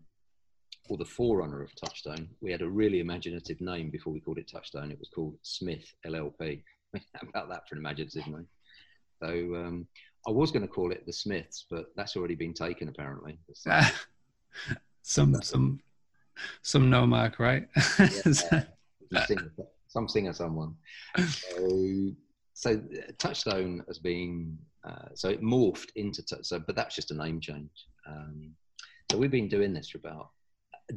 or 0.89 0.97
the 0.97 1.05
forerunner 1.05 1.61
of 1.61 1.73
Touchstone, 1.75 2.29
we 2.41 2.51
had 2.51 2.61
a 2.61 2.69
really 2.69 2.99
imaginative 2.99 3.61
name 3.61 3.89
before 3.89 4.11
we 4.11 4.19
called 4.19 4.39
it 4.39 4.49
Touchstone. 4.51 4.91
It 4.91 4.99
was 4.99 5.09
called 5.09 5.35
Smith 5.43 5.93
LLP. 6.05 6.63
How 7.13 7.27
about 7.29 7.49
that 7.49 7.67
for 7.67 7.75
an 7.75 7.79
imaginative 7.79 8.27
name? 8.27 8.47
So 9.21 9.29
um, 9.55 9.87
I 10.27 10.31
was 10.31 10.51
going 10.51 10.61
to 10.61 10.67
call 10.67 10.91
it 10.91 11.05
the 11.05 11.13
Smiths, 11.13 11.65
but 11.69 11.91
that's 11.95 12.15
already 12.15 12.35
been 12.35 12.53
taken 12.53 12.89
apparently. 12.89 13.39
Some 15.01 15.41
some 15.41 15.79
some 16.61 16.89
no 16.89 17.07
mark, 17.07 17.39
right? 17.39 17.67
yeah, 17.99 18.65
singer, 19.25 19.51
some 19.87 20.07
singer, 20.07 20.33
someone. 20.33 20.75
So, 21.17 22.11
so 22.53 22.81
Touchstone 23.17 23.83
has 23.87 23.97
been 23.97 24.57
uh, 24.83 25.09
so 25.13 25.29
it 25.29 25.41
morphed 25.41 25.89
into 25.95 26.23
so, 26.41 26.59
but 26.59 26.75
that's 26.75 26.95
just 26.95 27.11
a 27.11 27.15
name 27.15 27.39
change. 27.39 27.87
Um, 28.07 28.51
so 29.11 29.17
we've 29.17 29.31
been 29.31 29.47
doing 29.47 29.73
this 29.73 29.89
for 29.89 29.97
about 29.97 30.29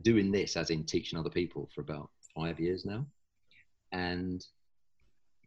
doing 0.02 0.30
this 0.30 0.56
as 0.56 0.70
in 0.70 0.85
teaching 0.85 1.18
other 1.18 1.30
people 1.30 1.68
for 1.74 1.80
about 1.80 2.11
five 2.35 2.61
years 2.61 2.85
now, 2.85 3.06
and 3.92 4.44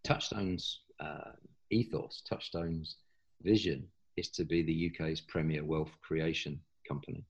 Touchstone's 0.04 0.82
uh, 1.00 1.32
ethos, 1.70 2.24
Touchstone's 2.28 2.98
vision 3.44 3.88
is 4.18 4.30
to 4.30 4.44
be 4.44 4.64
the 4.64 4.92
UK's 4.92 5.22
premier 5.22 5.64
wealth 5.64 5.92
creation 6.02 6.60
company. 6.88 7.24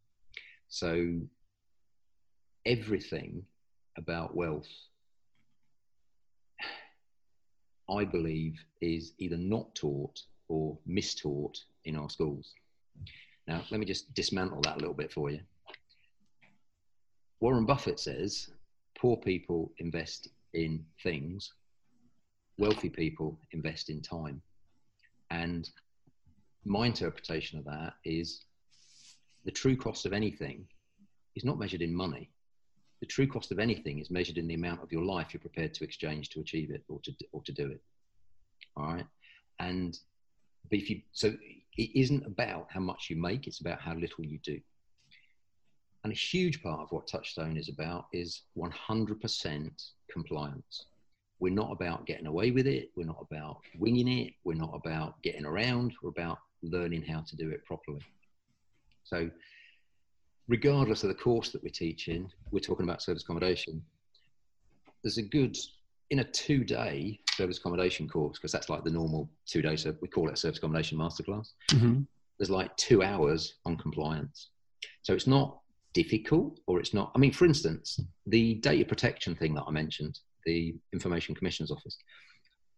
So 0.68 1.20
everything 2.66 3.44
about 3.98 4.36
wealth, 4.36 4.68
I 7.90 8.04
believe, 8.04 8.60
is 8.82 9.14
either 9.20 9.38
not 9.38 9.74
taught 9.76 10.20
or 10.48 10.78
mistaught 10.88 11.58
in 11.86 11.96
our 11.96 12.10
schools. 12.10 12.54
Now, 13.48 13.64
let 13.70 13.80
me 13.80 13.86
just 13.86 14.14
dismantle 14.14 14.62
that 14.62 14.76
a 14.76 14.80
little 14.80 14.94
bit 14.94 15.12
for 15.12 15.30
you. 15.30 15.40
Warren 17.40 17.66
Buffett 17.66 18.00
says 18.00 18.50
poor 18.98 19.18
people 19.18 19.72
invest 19.78 20.30
in 20.54 20.84
things, 21.04 21.54
wealthy 22.58 22.90
people 22.90 23.38
invest 23.52 23.90
in 23.90 24.02
time. 24.02 24.42
And 25.30 25.70
my 26.66 26.88
interpretation 26.88 27.60
of 27.60 27.66
that 27.66 27.94
is 28.04 28.46
the 29.46 29.52
true 29.52 29.78
cost 29.78 30.06
of 30.06 30.14
anything 30.14 30.66
is 31.36 31.46
not 31.46 31.60
measured 31.60 31.82
in 31.82 31.94
money. 31.94 32.30
The 33.02 33.06
true 33.06 33.28
cost 33.28 33.52
of 33.52 33.60
anything 33.60 34.00
is 34.00 34.10
measured 34.10 34.38
in 34.38 34.48
the 34.48 34.56
amount 34.56 34.82
of 34.82 34.92
your 34.92 35.04
life 35.04 35.34
you're 35.34 35.42
prepared 35.42 35.74
to 35.76 35.84
exchange 35.84 36.30
to 36.30 36.40
achieve 36.40 36.72
it 36.72 36.84
or 36.88 37.00
to, 37.02 37.14
or 37.32 37.42
to 37.44 37.52
do 37.52 37.70
it. 37.70 37.82
All 38.76 38.94
right. 38.94 39.06
And 39.60 39.98
but 40.70 40.80
if 40.80 40.90
you, 40.90 41.02
so 41.12 41.36
it 41.78 42.00
isn't 42.00 42.26
about 42.26 42.68
how 42.70 42.80
much 42.80 43.08
you 43.10 43.16
make, 43.16 43.46
it's 43.48 43.60
about 43.60 43.80
how 43.80 43.94
little 43.94 44.26
you 44.26 44.40
do. 44.44 44.60
And 46.04 46.12
a 46.12 46.16
huge 46.16 46.62
part 46.62 46.82
of 46.82 46.92
what 46.92 47.08
Touchstone 47.08 47.58
is 47.58 47.70
about 47.70 48.06
is 48.14 48.44
100% 48.58 49.72
compliance. 50.10 50.86
We're 51.40 51.54
not 51.54 51.72
about 51.72 52.06
getting 52.06 52.28
away 52.28 52.52
with 52.52 52.68
it. 52.68 52.92
We're 52.96 53.08
not 53.08 53.26
about 53.30 53.58
winging 53.78 54.08
it. 54.08 54.34
We're 54.44 54.54
not 54.54 54.74
about 54.74 55.22
getting 55.22 55.46
around. 55.46 55.94
We're 56.02 56.10
about 56.10 56.40
learning 56.72 57.04
how 57.04 57.22
to 57.22 57.36
do 57.36 57.50
it 57.50 57.66
properly. 57.66 58.02
So, 59.04 59.30
regardless 60.48 61.04
of 61.04 61.10
the 61.10 61.16
course 61.16 61.50
that 61.52 61.64
we're 61.64 61.70
teaching, 61.70 62.32
we're 62.52 62.60
talking 62.60 62.86
about 62.86 63.02
service 63.02 63.24
accommodation. 63.24 63.82
There's 65.04 65.18
a 65.18 65.24
good, 65.24 65.58
in 66.10 66.20
a 66.20 66.24
two 66.24 66.64
day 66.64 67.20
service 67.34 67.58
accommodation 67.58 68.08
course, 68.08 68.38
because 68.38 68.52
that's 68.52 68.70
like 68.70 68.84
the 68.84 68.92
normal 68.92 69.30
two 69.46 69.62
day, 69.62 69.76
so 69.76 69.96
we 70.02 70.08
call 70.08 70.28
it 70.28 70.34
a 70.34 70.38
service 70.38 70.58
accommodation 70.58 70.98
masterclass. 70.98 71.50
Mm-hmm. 71.72 72.02
There's 72.38 72.50
like 72.50 72.76
two 72.78 73.04
hours 73.04 73.56
on 73.66 73.78
compliance. 73.78 74.50
So 75.04 75.14
it's 75.14 75.28
not 75.28 75.60
difficult 75.94 76.60
or 76.68 76.80
it's 76.80 76.94
not, 76.94 77.12
I 77.16 77.20
mean, 77.20 77.32
for 77.32 77.46
instance, 77.46 78.00
the 78.28 78.56
data 78.56 78.86
protection 78.86 79.36
thing 79.36 79.56
that 79.56 79.64
I 79.68 79.72
mentioned, 79.72 80.20
the 80.46 80.76
Information 80.94 81.36
Commissioner's 81.36 81.72
Office. 81.72 81.98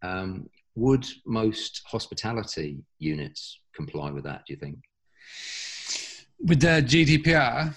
Um, 0.03 0.49
would 0.77 1.07
most 1.25 1.81
hospitality 1.87 2.77
units 2.99 3.59
comply 3.75 4.11
with 4.11 4.23
that, 4.23 4.43
do 4.45 4.53
you 4.53 4.59
think? 4.59 4.77
With 6.39 6.61
the 6.61 6.83
GDPR? 6.91 7.75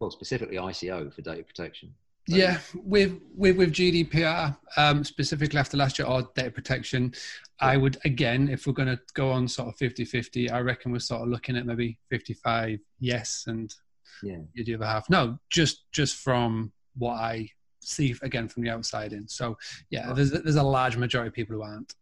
Well, 0.00 0.10
specifically 0.10 0.56
ICO 0.56 1.12
for 1.12 1.20
data 1.20 1.42
protection. 1.44 1.92
Yeah, 2.26 2.58
with 2.74 3.18
with 3.34 3.56
with 3.58 3.72
GDPR 3.72 4.56
um, 4.76 5.04
specifically 5.04 5.58
after 5.58 5.76
last 5.76 5.98
year 5.98 6.08
or 6.08 6.22
data 6.34 6.50
protection, 6.52 7.12
I 7.60 7.76
would 7.76 7.98
again, 8.06 8.48
if 8.48 8.66
we're 8.66 8.72
going 8.72 8.88
to 8.96 9.00
go 9.14 9.30
on 9.30 9.46
sort 9.48 9.68
of 9.68 9.76
50-50, 9.76 10.50
I 10.50 10.60
reckon 10.60 10.92
we're 10.92 11.00
sort 11.00 11.20
of 11.22 11.28
looking 11.28 11.56
at 11.56 11.66
maybe 11.66 11.98
fifty-five 12.10 12.78
yes 13.00 13.44
and 13.48 13.74
yeah, 14.22 14.38
the 14.54 14.74
other 14.76 14.86
half 14.86 15.10
no. 15.10 15.36
Just 15.50 15.84
just 15.92 16.16
from 16.16 16.72
what 16.96 17.14
I 17.14 17.48
see 17.80 18.14
again 18.22 18.46
from 18.48 18.62
the 18.62 18.70
outside 18.70 19.12
in. 19.12 19.26
So 19.28 19.58
yeah, 19.90 20.06
Right. 20.06 20.16
there's 20.16 20.30
there's 20.30 20.56
a 20.56 20.62
large 20.62 20.96
majority 20.96 21.28
of 21.28 21.34
people 21.34 21.56
who 21.56 21.62
aren't. 21.62 21.92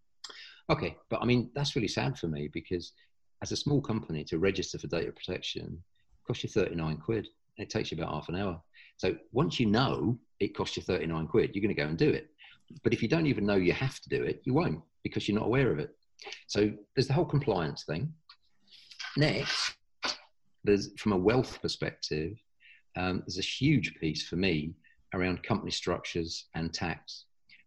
Okay, 0.70 0.96
but 1.09 1.20
I 1.20 1.24
mean 1.24 1.50
that's 1.54 1.74
really 1.74 1.88
sad 1.88 2.16
for 2.18 2.28
me 2.28 2.48
because 2.52 2.92
as 3.42 3.52
a 3.52 3.56
small 3.56 3.80
company 3.80 4.22
to 4.24 4.38
register 4.38 4.78
for 4.78 4.87
data 4.87 5.11
protection 5.12 5.83
costs 6.26 6.44
you 6.44 6.48
thirty 6.48 6.74
nine 6.74 6.96
quid. 6.96 7.26
And 7.59 7.66
it 7.66 7.70
takes 7.70 7.90
you 7.90 7.98
about 7.98 8.14
half 8.14 8.28
an 8.28 8.37
hour. 8.37 8.61
So 8.96 9.16
once 9.33 9.59
you 9.59 9.66
know 9.66 10.18
it 10.38 10.56
costs 10.56 10.76
you 10.76 10.83
thirty 10.83 11.06
nine 11.06 11.26
quid, 11.26 11.50
you're 11.54 11.62
going 11.62 11.74
to 11.74 11.83
go 11.83 11.88
and 11.88 11.98
do 11.98 12.09
it. 12.09 12.28
But 12.85 12.92
if 12.92 13.02
you 13.02 13.09
don't 13.09 13.26
even 13.26 13.44
know 13.44 13.56
you 13.56 13.72
have 13.72 13.98
to 14.00 14.09
do 14.09 14.22
it, 14.22 14.40
you 14.44 14.54
won't 14.54 14.80
because 15.02 15.28
you're 15.28 15.38
not 15.38 15.46
aware 15.46 15.72
of 15.72 15.78
it. 15.78 15.90
So 16.46 16.70
there's 16.94 17.09
the 17.09 17.14
whole 17.14 17.24
compliance 17.24 17.85
thing. 17.85 18.12
Next, 19.16 19.74
there's 20.62 20.90
from 20.98 21.12
a 21.12 21.16
wealth 21.16 21.61
perspective, 21.61 22.37
um, 22.96 23.22
there's 23.26 23.38
a 23.38 23.42
huge 23.42 23.94
piece 23.96 24.26
for 24.28 24.37
me 24.37 24.74
around 25.14 25.42
company 25.42 25.70
structures 25.72 26.46
and 26.54 26.72
tax 26.72 27.24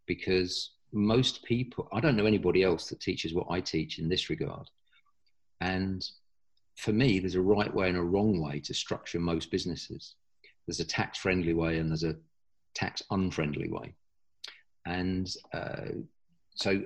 because 0.08 0.73
most 0.94 1.44
people, 1.44 1.88
I 1.92 2.00
don't 2.00 2.16
know 2.16 2.26
anybody 2.26 2.64
else 2.64 2.90
that 2.90 3.02
teaches 3.02 3.34
what 3.34 3.48
I 3.50 3.60
teach 3.60 4.00
in 4.00 4.10
this 4.10 4.30
regard. 4.30 4.70
And 5.60 6.08
for 6.76 6.92
me, 6.94 7.20
there's 7.20 7.36
a 7.36 7.42
right 7.42 7.74
way 7.74 7.90
and 7.90 7.98
a 7.98 8.04
wrong 8.04 8.42
way 8.42 8.60
to 8.62 8.74
structure 8.74 9.20
most 9.20 9.52
businesses. 9.52 10.16
There's 10.68 10.80
a 10.80 10.86
tax 10.86 11.18
friendly 11.18 11.54
way 11.54 11.80
and 11.80 11.90
there's 11.90 12.04
a 12.04 12.16
tax 12.74 13.04
unfriendly 13.12 13.70
way. 13.70 13.94
And 14.86 15.34
uh, 15.54 15.92
so 16.56 16.84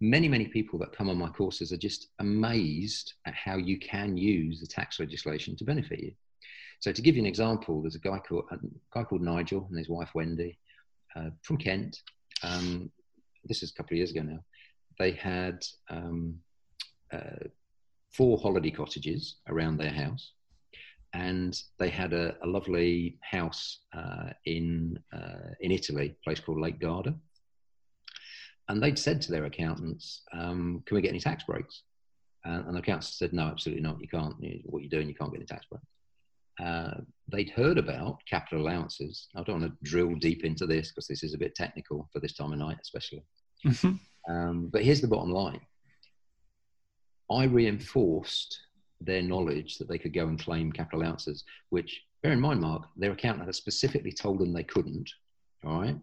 many, 0.00 0.28
many 0.28 0.46
people 0.46 0.78
that 0.78 0.92
come 0.92 1.10
on 1.10 1.18
my 1.18 1.28
courses 1.28 1.72
are 1.72 1.78
just 1.78 2.08
amazed 2.18 3.14
at 3.26 3.34
how 3.34 3.56
you 3.56 3.78
can 3.78 4.16
use 4.16 4.60
the 4.60 4.66
tax 4.66 5.00
legislation 5.00 5.56
to 5.56 5.64
benefit 5.64 6.00
you. 6.00 6.12
So 6.80 6.92
to 6.92 7.02
give 7.02 7.16
you 7.16 7.22
an 7.22 7.26
example, 7.26 7.82
there's 7.82 7.96
a 7.96 8.00
guy 8.00 8.20
called, 8.20 8.44
a 8.52 8.58
guy 8.94 9.02
called 9.02 9.22
Nigel 9.22 9.66
and 9.68 9.78
his 9.78 9.88
wife 9.88 10.10
Wendy 10.14 10.58
uh, 11.16 11.30
from 11.42 11.56
Kent. 11.56 12.02
Um, 12.42 12.90
this 13.44 13.62
is 13.62 13.70
a 13.70 13.74
couple 13.74 13.94
of 13.94 13.98
years 13.98 14.10
ago 14.10 14.22
now. 14.22 14.40
They 14.98 15.12
had 15.12 15.64
um, 15.88 16.38
uh, 17.12 17.46
four 18.12 18.38
holiday 18.38 18.70
cottages 18.70 19.36
around 19.48 19.76
their 19.76 19.92
house, 19.92 20.32
and 21.14 21.60
they 21.78 21.88
had 21.88 22.12
a, 22.12 22.36
a 22.42 22.46
lovely 22.46 23.18
house 23.22 23.80
uh, 23.96 24.30
in 24.44 24.98
uh, 25.12 25.54
in 25.60 25.70
Italy, 25.70 26.16
a 26.20 26.24
place 26.24 26.40
called 26.40 26.60
Lake 26.60 26.80
Garda. 26.80 27.14
And 28.68 28.82
they'd 28.82 28.98
said 28.98 29.22
to 29.22 29.32
their 29.32 29.46
accountants, 29.46 30.22
um, 30.32 30.82
"Can 30.86 30.96
we 30.96 31.02
get 31.02 31.10
any 31.10 31.20
tax 31.20 31.44
breaks?" 31.44 31.82
Uh, 32.44 32.62
and 32.66 32.74
the 32.74 32.80
accountants 32.80 33.18
said, 33.18 33.32
"No, 33.32 33.44
absolutely 33.44 33.82
not. 33.82 34.00
You 34.00 34.08
can't. 34.08 34.34
What 34.64 34.82
you're 34.82 34.90
doing, 34.90 35.08
you 35.08 35.14
can't 35.14 35.30
get 35.30 35.38
any 35.38 35.46
tax 35.46 35.66
breaks." 35.66 35.86
Uh, 36.62 36.94
they'd 37.30 37.50
heard 37.50 37.78
about 37.78 38.18
capital 38.28 38.62
allowances. 38.64 39.28
I 39.36 39.42
don't 39.42 39.60
want 39.60 39.72
to 39.72 39.90
drill 39.90 40.14
deep 40.16 40.44
into 40.44 40.66
this 40.66 40.88
because 40.88 41.06
this 41.06 41.22
is 41.22 41.34
a 41.34 41.38
bit 41.38 41.54
technical 41.54 42.08
for 42.12 42.20
this 42.20 42.34
time 42.34 42.52
of 42.52 42.58
night, 42.58 42.78
especially. 42.82 43.22
Um, 44.28 44.68
but 44.72 44.82
here's 44.82 45.00
the 45.00 45.08
bottom 45.08 45.30
line 45.30 45.60
I 47.30 47.44
reinforced 47.44 48.58
their 49.00 49.22
knowledge 49.22 49.78
that 49.78 49.88
they 49.88 49.98
could 49.98 50.12
go 50.12 50.26
and 50.26 50.38
claim 50.38 50.72
capital 50.72 51.02
allowances, 51.02 51.44
which, 51.70 52.02
bear 52.22 52.32
in 52.32 52.40
mind, 52.40 52.60
Mark, 52.60 52.82
their 52.96 53.12
accountant 53.12 53.46
had 53.46 53.54
specifically 53.54 54.12
told 54.12 54.38
them 54.38 54.52
they 54.52 54.64
couldn't. 54.64 55.08
All 55.64 55.80
right. 55.80 55.96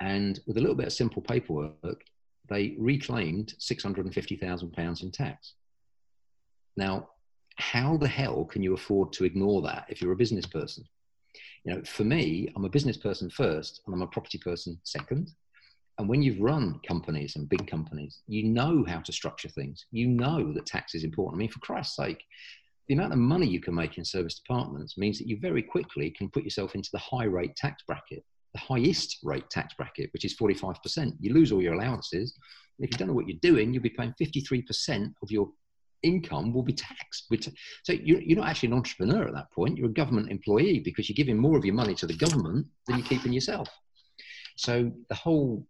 And 0.00 0.40
with 0.46 0.58
a 0.58 0.60
little 0.60 0.76
bit 0.76 0.86
of 0.86 0.92
simple 0.92 1.22
paperwork, 1.22 2.04
they 2.48 2.74
reclaimed 2.78 3.54
£650,000 3.58 5.02
in 5.02 5.10
tax. 5.10 5.54
Now, 6.76 7.08
how 7.56 7.96
the 7.96 8.08
hell 8.08 8.44
can 8.44 8.62
you 8.62 8.74
afford 8.74 9.12
to 9.14 9.24
ignore 9.24 9.62
that 9.62 9.86
if 9.88 10.00
you're 10.00 10.12
a 10.12 10.16
business 10.16 10.46
person? 10.46 10.84
You 11.64 11.74
know, 11.74 11.82
for 11.84 12.04
me, 12.04 12.48
I'm 12.54 12.64
a 12.64 12.70
business 12.70 12.96
person 12.96 13.30
first 13.30 13.80
and 13.86 13.94
I'm 13.94 14.02
a 14.02 14.06
property 14.06 14.38
person 14.38 14.78
second. 14.84 15.30
And 15.98 16.08
when 16.08 16.22
you've 16.22 16.40
run 16.40 16.80
companies 16.86 17.36
and 17.36 17.48
big 17.48 17.66
companies, 17.68 18.20
you 18.26 18.44
know 18.44 18.84
how 18.86 18.98
to 19.00 19.12
structure 19.12 19.48
things. 19.48 19.86
You 19.92 20.08
know 20.08 20.52
that 20.52 20.66
tax 20.66 20.94
is 20.94 21.04
important. 21.04 21.36
I 21.36 21.38
mean, 21.38 21.50
for 21.50 21.60
Christ's 21.60 21.96
sake, 21.96 22.24
the 22.88 22.94
amount 22.94 23.12
of 23.12 23.18
money 23.18 23.46
you 23.46 23.60
can 23.60 23.74
make 23.74 23.96
in 23.96 24.04
serviced 24.04 24.42
apartments 24.46 24.98
means 24.98 25.18
that 25.18 25.28
you 25.28 25.38
very 25.40 25.62
quickly 25.62 26.10
can 26.10 26.28
put 26.28 26.44
yourself 26.44 26.74
into 26.74 26.90
the 26.92 26.98
high 26.98 27.24
rate 27.24 27.56
tax 27.56 27.82
bracket, 27.86 28.24
the 28.52 28.60
highest 28.60 29.18
rate 29.22 29.48
tax 29.50 29.72
bracket, 29.74 30.10
which 30.12 30.24
is 30.24 30.36
45%. 30.36 31.12
You 31.20 31.32
lose 31.32 31.52
all 31.52 31.62
your 31.62 31.74
allowances. 31.74 32.34
And 32.78 32.84
if 32.86 32.92
you 32.92 32.98
don't 32.98 33.08
know 33.08 33.14
what 33.14 33.28
you're 33.28 33.38
doing, 33.40 33.72
you'll 33.72 33.82
be 33.82 33.90
paying 33.90 34.14
53% 34.20 35.14
of 35.22 35.30
your 35.30 35.48
income 36.04 36.52
will 36.52 36.62
be 36.62 36.72
taxed. 36.72 37.26
So 37.82 37.92
you're, 37.92 38.36
not 38.36 38.48
actually 38.48 38.68
an 38.68 38.74
entrepreneur 38.74 39.26
at 39.26 39.34
that 39.34 39.50
point. 39.52 39.76
You're 39.76 39.88
a 39.88 39.92
government 39.92 40.30
employee 40.30 40.80
because 40.80 41.08
you're 41.08 41.14
giving 41.14 41.38
more 41.38 41.56
of 41.56 41.64
your 41.64 41.74
money 41.74 41.94
to 41.96 42.06
the 42.06 42.16
government 42.16 42.66
than 42.86 42.98
you're 42.98 43.06
keeping 43.06 43.32
yourself. 43.32 43.68
So 44.56 44.92
the 45.08 45.14
whole 45.14 45.66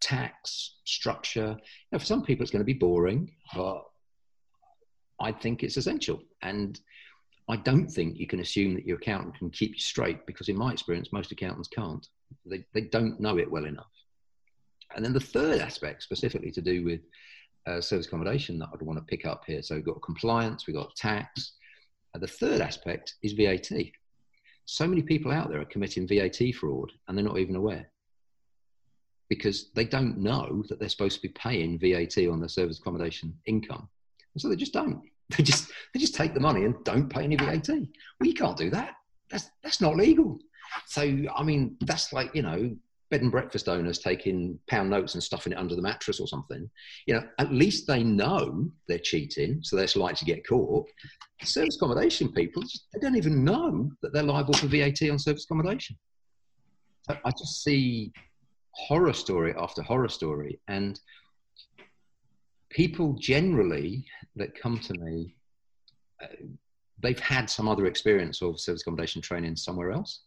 tax 0.00 0.74
structure, 0.84 1.56
you 1.56 1.88
know, 1.92 1.98
for 1.98 2.04
some 2.04 2.22
people 2.22 2.42
it's 2.42 2.50
going 2.50 2.60
to 2.60 2.64
be 2.64 2.72
boring, 2.74 3.32
but 3.54 3.84
I 5.20 5.32
think 5.32 5.62
it's 5.62 5.76
essential. 5.76 6.20
And 6.42 6.78
I 7.48 7.56
don't 7.56 7.88
think 7.88 8.18
you 8.18 8.26
can 8.26 8.40
assume 8.40 8.74
that 8.74 8.86
your 8.86 8.96
accountant 8.96 9.38
can 9.38 9.50
keep 9.50 9.72
you 9.72 9.80
straight 9.80 10.26
because, 10.26 10.48
in 10.48 10.56
my 10.56 10.72
experience, 10.72 11.12
most 11.12 11.32
accountants 11.32 11.68
can't. 11.68 12.06
They, 12.46 12.64
they 12.72 12.82
don't 12.82 13.20
know 13.20 13.38
it 13.38 13.50
well 13.50 13.64
enough. 13.64 13.90
And 14.94 15.04
then 15.04 15.12
the 15.12 15.20
third 15.20 15.60
aspect, 15.60 16.02
specifically 16.02 16.50
to 16.52 16.60
do 16.60 16.84
with 16.84 17.00
uh, 17.66 17.80
service 17.80 18.06
accommodation, 18.06 18.58
that 18.58 18.68
I'd 18.72 18.82
want 18.82 18.98
to 18.98 19.04
pick 19.04 19.26
up 19.26 19.44
here. 19.46 19.62
So 19.62 19.74
we've 19.74 19.84
got 19.84 20.02
compliance, 20.02 20.66
we've 20.66 20.76
got 20.76 20.94
tax. 20.96 21.52
Uh, 22.14 22.18
the 22.18 22.26
third 22.26 22.60
aspect 22.60 23.14
is 23.22 23.32
VAT. 23.32 23.70
So 24.64 24.86
many 24.86 25.02
people 25.02 25.32
out 25.32 25.50
there 25.50 25.60
are 25.60 25.66
committing 25.66 26.06
VAT 26.06 26.54
fraud 26.54 26.92
and 27.06 27.16
they're 27.16 27.24
not 27.24 27.38
even 27.38 27.56
aware 27.56 27.90
because 29.28 29.70
they 29.74 29.84
don't 29.84 30.18
know 30.18 30.62
that 30.68 30.78
they're 30.78 30.90
supposed 30.90 31.16
to 31.16 31.22
be 31.22 31.30
paying 31.30 31.78
VAT 31.78 32.18
on 32.28 32.38
their 32.38 32.50
service 32.50 32.78
accommodation 32.78 33.34
income. 33.46 33.88
And 34.34 34.42
so 34.42 34.48
they 34.48 34.56
just 34.56 34.72
don't. 34.72 35.00
They 35.38 35.42
just 35.42 35.70
they 35.94 36.00
just 36.00 36.14
take 36.14 36.34
the 36.34 36.40
money 36.40 36.66
and 36.66 36.74
don't 36.84 37.08
pay 37.08 37.24
any 37.24 37.36
VAT. 37.36 37.66
Well, 37.68 38.28
you 38.28 38.34
can't 38.34 38.56
do 38.56 38.68
that. 38.68 38.96
That's 39.30 39.50
that's 39.62 39.80
not 39.80 39.96
legal. 39.96 40.38
So 40.84 41.00
I 41.34 41.42
mean, 41.42 41.78
that's 41.80 42.12
like 42.12 42.34
you 42.34 42.42
know, 42.42 42.76
bed 43.12 43.20
and 43.20 43.30
breakfast 43.30 43.68
owners 43.68 43.98
taking 43.98 44.58
pound 44.68 44.88
notes 44.88 45.12
and 45.12 45.22
stuffing 45.22 45.52
it 45.52 45.58
under 45.58 45.76
the 45.76 45.82
mattress 45.82 46.18
or 46.18 46.26
something. 46.26 46.68
You 47.06 47.14
know, 47.14 47.22
at 47.38 47.52
least 47.52 47.86
they 47.86 48.02
know 48.02 48.72
they're 48.88 48.98
cheating, 48.98 49.60
so 49.62 49.76
they're 49.76 49.86
likely 49.96 50.16
to 50.16 50.24
get 50.24 50.48
caught. 50.48 50.88
Service 51.42 51.76
accommodation 51.76 52.32
people, 52.32 52.62
they 52.92 53.00
don't 53.00 53.16
even 53.16 53.44
know 53.44 53.90
that 54.00 54.14
they're 54.14 54.22
liable 54.22 54.54
for 54.54 54.66
VAT 54.66 55.02
on 55.10 55.18
service 55.18 55.44
accommodation. 55.44 55.94
I 57.10 57.30
just 57.38 57.62
see 57.62 58.12
horror 58.70 59.12
story 59.12 59.54
after 59.58 59.82
horror 59.82 60.08
story, 60.08 60.58
and 60.68 60.98
people 62.70 63.12
generally 63.20 64.06
that 64.36 64.58
come 64.58 64.78
to 64.78 64.94
me, 65.00 65.34
uh, 66.22 66.28
they've 67.02 67.20
had 67.20 67.50
some 67.50 67.68
other 67.68 67.84
experience 67.84 68.40
of 68.40 68.58
service 68.58 68.80
accommodation 68.80 69.20
training 69.20 69.56
somewhere 69.56 69.92
else, 69.92 70.22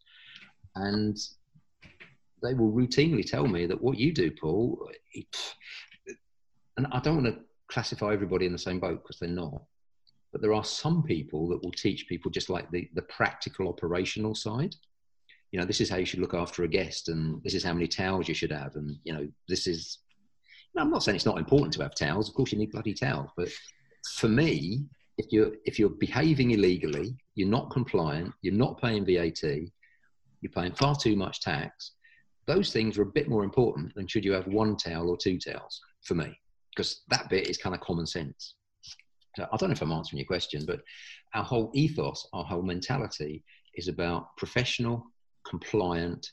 and 0.75 1.17
they 2.41 2.53
will 2.53 2.71
routinely 2.71 3.25
tell 3.25 3.47
me 3.47 3.65
that 3.65 3.81
what 3.81 3.97
you 3.97 4.13
do, 4.13 4.31
Paul, 4.31 4.89
and 6.77 6.87
I 6.91 6.99
don't 6.99 7.23
want 7.23 7.35
to 7.35 7.41
classify 7.67 8.13
everybody 8.13 8.45
in 8.45 8.51
the 8.51 8.57
same 8.57 8.79
boat 8.79 9.01
because 9.03 9.19
they're 9.19 9.29
not. 9.29 9.61
But 10.31 10.41
there 10.41 10.53
are 10.53 10.63
some 10.63 11.01
people 11.03 11.47
that 11.49 11.63
will 11.63 11.71
teach 11.71 12.07
people 12.07 12.29
just 12.29 12.49
like 12.49 12.69
the, 12.69 12.89
the 12.93 13.03
practical 13.03 13.69
operational 13.69 14.35
side. 14.35 14.75
You 15.51 15.59
know, 15.59 15.65
this 15.65 15.79
is 15.79 15.89
how 15.89 15.95
you 15.95 16.05
should 16.05 16.19
look 16.19 16.33
after 16.33 16.63
a 16.63 16.67
guest, 16.67 17.07
and 17.07 17.41
this 17.43 17.53
is 17.53 17.63
how 17.63 17.73
many 17.73 17.87
towels 17.87 18.27
you 18.27 18.33
should 18.33 18.51
have, 18.51 18.75
and 18.75 18.97
you 19.03 19.13
know, 19.13 19.27
this 19.47 19.67
is 19.67 19.99
no, 20.75 20.81
I'm 20.81 20.91
not 20.91 21.03
saying 21.03 21.15
it's 21.15 21.25
not 21.25 21.37
important 21.37 21.73
to 21.73 21.83
have 21.83 21.95
towels. 21.95 22.27
Of 22.27 22.35
course, 22.35 22.51
you 22.51 22.57
need 22.57 22.71
bloody 22.71 22.93
towels. 22.93 23.29
But 23.37 23.49
for 24.17 24.27
me, 24.27 24.83
if 25.17 25.31
you're 25.31 25.53
if 25.65 25.79
you're 25.79 25.89
behaving 25.89 26.51
illegally, 26.51 27.15
you're 27.35 27.47
not 27.47 27.71
compliant, 27.71 28.33
you're 28.41 28.53
not 28.53 28.81
paying 28.81 29.05
VAT, 29.05 29.43
you're 29.43 30.51
paying 30.53 30.73
far 30.73 30.95
too 30.95 31.15
much 31.15 31.39
tax. 31.39 31.91
Those 32.47 32.71
things 32.71 32.97
are 32.97 33.03
a 33.03 33.07
bit 33.07 33.27
more 33.27 33.43
important 33.43 33.93
than 33.95 34.07
should 34.07 34.25
you 34.25 34.33
have 34.33 34.47
one 34.47 34.75
tail 34.75 35.09
or 35.09 35.17
two 35.17 35.37
tails 35.37 35.81
For 36.03 36.15
me, 36.15 36.39
because 36.69 37.01
that 37.09 37.29
bit 37.29 37.49
is 37.49 37.57
kind 37.57 37.75
of 37.75 37.81
common 37.81 38.05
sense. 38.05 38.55
So 39.35 39.47
I 39.51 39.57
don't 39.57 39.69
know 39.69 39.73
if 39.73 39.81
I'm 39.81 39.91
answering 39.91 40.19
your 40.19 40.27
question, 40.27 40.65
but 40.65 40.81
our 41.33 41.43
whole 41.43 41.71
ethos, 41.73 42.27
our 42.33 42.45
whole 42.45 42.61
mentality 42.61 43.43
is 43.73 43.87
about 43.87 44.35
professional, 44.37 45.03
compliant, 45.47 46.31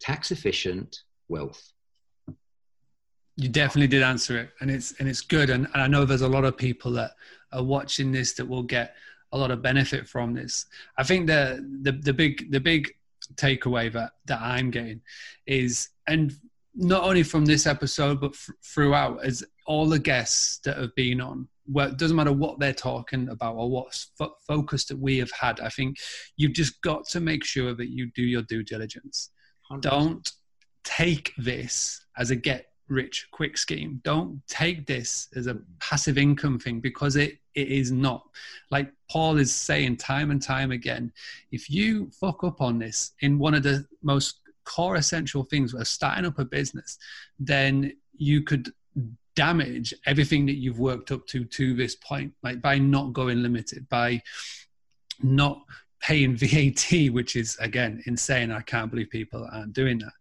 tax 0.00 0.30
efficient 0.30 0.96
wealth. 1.28 1.72
You 3.36 3.48
definitely 3.48 3.88
did 3.88 4.02
answer 4.02 4.38
it, 4.38 4.50
and 4.60 4.70
it's 4.70 4.92
and 5.00 5.08
it's 5.08 5.22
good. 5.22 5.50
And, 5.50 5.66
and 5.74 5.82
I 5.82 5.88
know 5.88 6.04
there's 6.04 6.20
a 6.20 6.28
lot 6.28 6.44
of 6.44 6.56
people 6.56 6.92
that 6.92 7.12
are 7.52 7.64
watching 7.64 8.12
this 8.12 8.34
that 8.34 8.46
will 8.46 8.62
get 8.62 8.94
a 9.32 9.38
lot 9.38 9.50
of 9.50 9.62
benefit 9.62 10.08
from 10.08 10.34
this. 10.34 10.66
I 10.98 11.02
think 11.02 11.26
the 11.26 11.66
the 11.82 11.92
the 11.92 12.12
big 12.12 12.50
the 12.52 12.60
big 12.60 12.94
takeaway 13.34 13.92
that 13.92 14.12
that 14.26 14.40
I'm 14.40 14.70
getting 14.70 15.00
is, 15.46 15.88
and 16.06 16.34
not 16.74 17.04
only 17.04 17.22
from 17.22 17.44
this 17.44 17.66
episode 17.66 18.20
but 18.20 18.32
f- 18.32 18.50
throughout, 18.64 19.24
as 19.24 19.44
all 19.66 19.88
the 19.88 19.98
guests 19.98 20.58
that 20.64 20.76
have 20.76 20.94
been 20.94 21.20
on, 21.20 21.48
well, 21.66 21.88
it 21.88 21.96
doesn't 21.96 22.16
matter 22.16 22.32
what 22.32 22.58
they're 22.58 22.72
talking 22.74 23.28
about 23.28 23.54
or 23.54 23.70
what 23.70 23.94
fo- 24.18 24.34
focus 24.46 24.84
that 24.86 24.98
we 24.98 25.18
have 25.18 25.30
had. 25.30 25.60
I 25.60 25.68
think 25.68 25.96
you've 26.36 26.52
just 26.52 26.80
got 26.82 27.06
to 27.08 27.20
make 27.20 27.44
sure 27.44 27.74
that 27.74 27.88
you 27.88 28.10
do 28.14 28.22
your 28.22 28.42
due 28.42 28.62
diligence. 28.62 29.30
100%. 29.70 29.80
Don't 29.80 30.32
take 30.84 31.32
this 31.38 32.04
as 32.18 32.30
a 32.30 32.36
get 32.36 32.66
rich 32.88 33.28
quick 33.30 33.56
scheme. 33.56 34.00
Don't 34.04 34.40
take 34.46 34.86
this 34.86 35.28
as 35.34 35.46
a 35.46 35.54
mm. 35.54 35.62
passive 35.80 36.18
income 36.18 36.58
thing 36.58 36.80
because 36.80 37.16
it, 37.16 37.38
it 37.54 37.68
is 37.68 37.90
not. 37.90 38.26
Like 38.70 38.92
Paul 39.10 39.38
is 39.38 39.54
saying 39.54 39.96
time 39.96 40.30
and 40.30 40.40
time 40.40 40.72
again, 40.72 41.12
if 41.52 41.70
you 41.70 42.10
fuck 42.10 42.44
up 42.44 42.60
on 42.60 42.78
this 42.78 43.12
in 43.20 43.38
one 43.38 43.54
of 43.54 43.62
the 43.62 43.86
most 44.02 44.40
core 44.64 44.96
essential 44.96 45.44
things 45.44 45.74
of 45.74 45.86
starting 45.86 46.26
up 46.26 46.38
a 46.38 46.44
business, 46.44 46.98
then 47.38 47.92
you 48.16 48.42
could 48.42 48.72
damage 49.36 49.92
everything 50.06 50.46
that 50.46 50.56
you've 50.56 50.78
worked 50.78 51.10
up 51.10 51.26
to 51.26 51.44
to 51.44 51.74
this 51.74 51.96
point, 51.96 52.32
like 52.42 52.62
by 52.62 52.78
not 52.78 53.12
going 53.12 53.42
limited, 53.42 53.88
by 53.88 54.22
not 55.22 55.62
paying 56.04 56.36
VAT, 56.36 57.12
which 57.12 57.34
is 57.34 57.56
again 57.60 58.02
insane. 58.06 58.52
I 58.52 58.60
can't 58.60 58.90
believe 58.90 59.10
people 59.10 59.48
aren't 59.52 59.72
doing 59.72 59.98
that. 59.98 60.12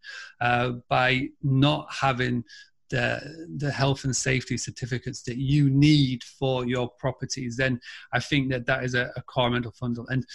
Uh, 0.41 0.71
by 0.89 1.29
not 1.41 1.87
having 1.91 2.43
the 2.89 3.47
the 3.57 3.71
health 3.71 4.03
and 4.03 4.15
safety 4.15 4.57
certificates 4.57 5.23
that 5.23 5.37
you 5.37 5.69
need 5.69 6.23
for 6.23 6.65
your 6.65 6.89
properties, 6.99 7.57
then 7.57 7.79
I 8.13 8.19
think 8.19 8.49
that 8.51 8.65
that 8.65 8.83
is 8.83 8.95
a, 8.95 9.11
a 9.15 9.21
core 9.21 9.49
mental 9.49 9.71
fundamental. 9.71 10.07
And 10.09 10.25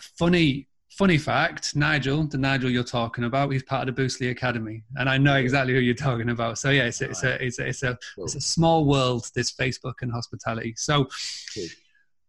funny 0.00 0.68
funny 0.90 1.18
fact, 1.18 1.74
Nigel, 1.74 2.24
the 2.24 2.38
Nigel 2.38 2.70
you're 2.70 2.84
talking 2.84 3.24
about, 3.24 3.50
he's 3.50 3.64
part 3.64 3.88
of 3.88 3.96
the 3.96 4.00
Boostly 4.00 4.30
Academy, 4.30 4.84
and 4.96 5.08
I 5.08 5.18
know 5.18 5.34
exactly 5.34 5.74
who 5.74 5.80
you're 5.80 5.94
talking 5.94 6.30
about. 6.30 6.58
So 6.58 6.70
yeah, 6.70 6.84
it's, 6.84 7.00
a, 7.00 7.10
it's 7.10 7.24
a 7.24 7.44
it's 7.44 7.58
a 7.58 7.66
it's 7.66 7.82
a 7.82 7.98
it's 8.18 8.34
a 8.36 8.40
small 8.40 8.84
world. 8.84 9.28
This 9.34 9.50
Facebook 9.52 9.94
and 10.02 10.12
hospitality. 10.12 10.74
So. 10.76 11.08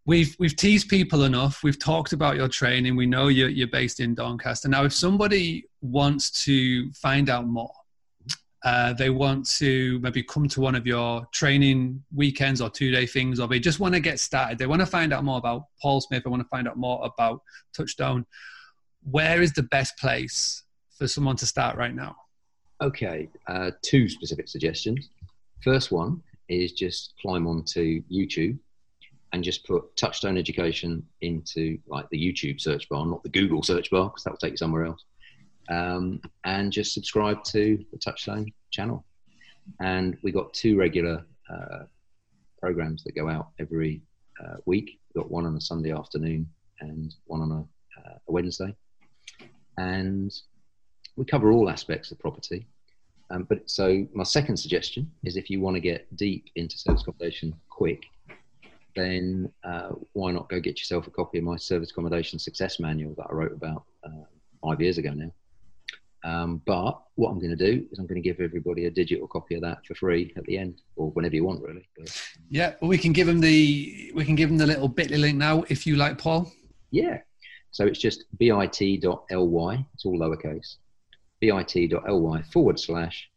We've 0.07 0.35
we've 0.37 0.55
teased 0.55 0.87
people 0.87 1.23
enough. 1.23 1.63
We've 1.63 1.79
talked 1.79 2.13
about 2.13 2.35
your 2.35 2.47
training. 2.47 2.95
We 2.95 3.07
know 3.07 3.27
you're 3.27 3.49
you're 3.49 3.67
based 3.67 3.99
in 3.99 4.13
Doncaster. 4.13 4.69
Now, 4.69 4.83
if 4.83 4.93
somebody 4.93 5.65
wants 5.81 6.43
to 6.45 6.91
find 6.93 7.27
out 7.27 7.47
more, 7.47 7.73
uh, 8.63 8.93
they 8.93 9.09
want 9.09 9.47
to 9.57 9.99
maybe 9.99 10.21
come 10.21 10.47
to 10.49 10.61
one 10.61 10.75
of 10.75 10.85
your 10.85 11.25
training 11.33 12.03
weekends 12.13 12.61
or 12.61 12.69
two 12.69 12.91
day 12.91 13.07
things, 13.07 13.39
or 13.39 13.47
they 13.47 13.59
just 13.59 13.79
want 13.79 13.95
to 13.95 13.99
get 13.99 14.19
started. 14.19 14.59
They 14.59 14.67
want 14.67 14.81
to 14.81 14.85
find 14.85 15.11
out 15.11 15.23
more 15.23 15.39
about 15.39 15.63
Paul 15.81 16.01
Smith. 16.01 16.23
They 16.23 16.29
want 16.29 16.43
to 16.43 16.49
find 16.49 16.67
out 16.67 16.77
more 16.77 17.03
about 17.03 17.41
Touchstone. 17.75 18.27
Where 19.09 19.41
is 19.41 19.53
the 19.53 19.63
best 19.63 19.97
place 19.97 20.63
for 20.97 21.07
someone 21.07 21.35
to 21.37 21.47
start 21.47 21.77
right 21.77 21.95
now? 21.95 22.15
Okay, 22.81 23.29
uh, 23.47 23.71
two 23.81 24.07
specific 24.07 24.49
suggestions. 24.49 25.09
First 25.63 25.91
one 25.91 26.21
is 26.47 26.73
just 26.73 27.13
climb 27.19 27.47
onto 27.47 28.03
YouTube 28.11 28.59
and 29.35 29.43
just 29.43 29.65
put 29.65 29.93
Touchstone 29.97 30.37
Education 30.37 31.05
into 31.19 31.77
like 31.87 32.09
the 32.09 32.17
YouTube 32.17 32.61
search 32.61 32.87
bar, 32.87 33.05
not 33.05 33.21
the 33.21 33.27
Google 33.27 33.61
search 33.61 33.91
bar, 33.91 34.05
because 34.05 34.23
that 34.23 34.31
will 34.31 34.37
take 34.37 34.51
you 34.51 34.57
somewhere 34.57 34.85
else. 34.85 35.03
Um, 35.69 36.21
and 36.45 36.71
just 36.71 36.93
subscribe 36.93 37.43
to 37.45 37.83
the 37.91 37.97
Touchstone 37.97 38.49
channel. 38.71 39.05
And 39.81 40.17
we 40.23 40.31
got 40.31 40.53
two 40.53 40.77
regular 40.77 41.25
uh, 41.49 41.83
programs 42.61 43.03
that 43.03 43.13
go 43.13 43.27
out 43.27 43.49
every 43.59 44.03
uh, 44.41 44.55
week. 44.65 45.01
We've 45.13 45.23
got 45.23 45.29
one 45.29 45.45
on 45.45 45.57
a 45.57 45.61
Sunday 45.61 45.91
afternoon 45.91 46.47
and 46.79 47.13
one 47.25 47.41
on 47.41 47.51
a, 47.51 47.59
uh, 47.99 48.17
a 48.29 48.31
Wednesday. 48.31 48.73
And 49.77 50.33
we 51.17 51.25
cover 51.25 51.51
all 51.51 51.69
aspects 51.69 52.09
of 52.09 52.19
property. 52.19 52.67
Um, 53.31 53.43
but 53.49 53.69
so 53.69 54.07
my 54.13 54.23
second 54.23 54.55
suggestion 54.55 55.11
is 55.25 55.35
if 55.35 55.49
you 55.49 55.59
want 55.59 55.75
to 55.75 55.81
get 55.81 56.15
deep 56.15 56.45
into 56.55 56.77
service 56.77 57.01
accommodation 57.01 57.53
quick, 57.67 58.05
then 58.95 59.51
uh, 59.63 59.89
why 60.13 60.31
not 60.31 60.49
go 60.49 60.59
get 60.59 60.77
yourself 60.79 61.07
a 61.07 61.11
copy 61.11 61.37
of 61.39 61.43
my 61.43 61.57
service 61.57 61.91
accommodation 61.91 62.39
success 62.39 62.79
manual 62.79 63.13
that 63.17 63.27
I 63.29 63.33
wrote 63.33 63.51
about 63.51 63.83
uh, 64.03 64.23
five 64.63 64.81
years 64.81 64.97
ago 64.97 65.11
now. 65.13 65.31
Um, 66.23 66.61
but 66.65 66.99
what 67.15 67.29
I'm 67.29 67.39
going 67.39 67.55
to 67.55 67.71
do 67.71 67.85
is 67.91 67.99
I'm 67.99 68.07
going 68.07 68.21
to 68.21 68.27
give 68.27 68.39
everybody 68.41 68.85
a 68.85 68.89
digital 68.91 69.27
copy 69.27 69.55
of 69.55 69.61
that 69.61 69.85
for 69.85 69.93
free 69.93 70.33
at 70.35 70.43
the 70.45 70.57
end, 70.57 70.81
or 70.95 71.11
whenever 71.11 71.35
you 71.35 71.43
want, 71.45 71.61
really. 71.61 71.87
But, 71.95 72.19
Yeah, 72.49 72.73
well, 72.81 72.89
we 72.89 72.97
can 72.97 73.13
give 73.13 73.27
them 73.27 73.39
the 73.39 74.11
we 74.15 74.25
can 74.25 74.33
give 74.33 74.49
them 74.49 74.57
the 74.57 74.65
little 74.65 74.89
Bitly 74.89 75.19
link 75.19 75.37
now 75.37 75.63
if 75.69 75.85
you 75.85 75.97
like, 75.97 76.17
Paul. 76.17 76.51
yeah. 76.91 77.19
So 77.71 77.85
it's 77.85 77.99
just 77.99 78.23
bit.ly. 78.39 78.65
It's 78.69 79.05
all 79.05 80.17
lowercase. 80.17 80.77
bit.ly 81.41 82.41
forward 82.53 82.79
slash, 82.79 83.29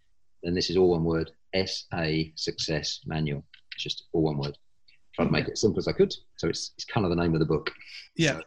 and 0.44 0.56
this 0.56 0.70
is 0.70 0.76
all 0.76 0.90
one 0.90 1.04
word. 1.04 1.32
SA 1.66 2.06
Success 2.36 3.00
Manual. 3.04 3.44
It's 3.74 3.82
just 3.82 4.04
all 4.12 4.22
one 4.22 4.38
word. 4.38 4.56
Try 5.18 5.26
to 5.26 5.32
make 5.32 5.48
it 5.48 5.52
as 5.54 5.60
simple 5.62 5.80
as 5.80 5.88
I 5.88 5.92
could. 5.92 6.14
So 6.36 6.46
it's 6.48 6.70
it's 6.76 6.84
kind 6.84 7.04
of 7.04 7.10
the 7.10 7.16
name 7.16 7.34
of 7.34 7.40
the 7.40 7.46
book. 7.46 7.72
Yeah. 8.14 8.38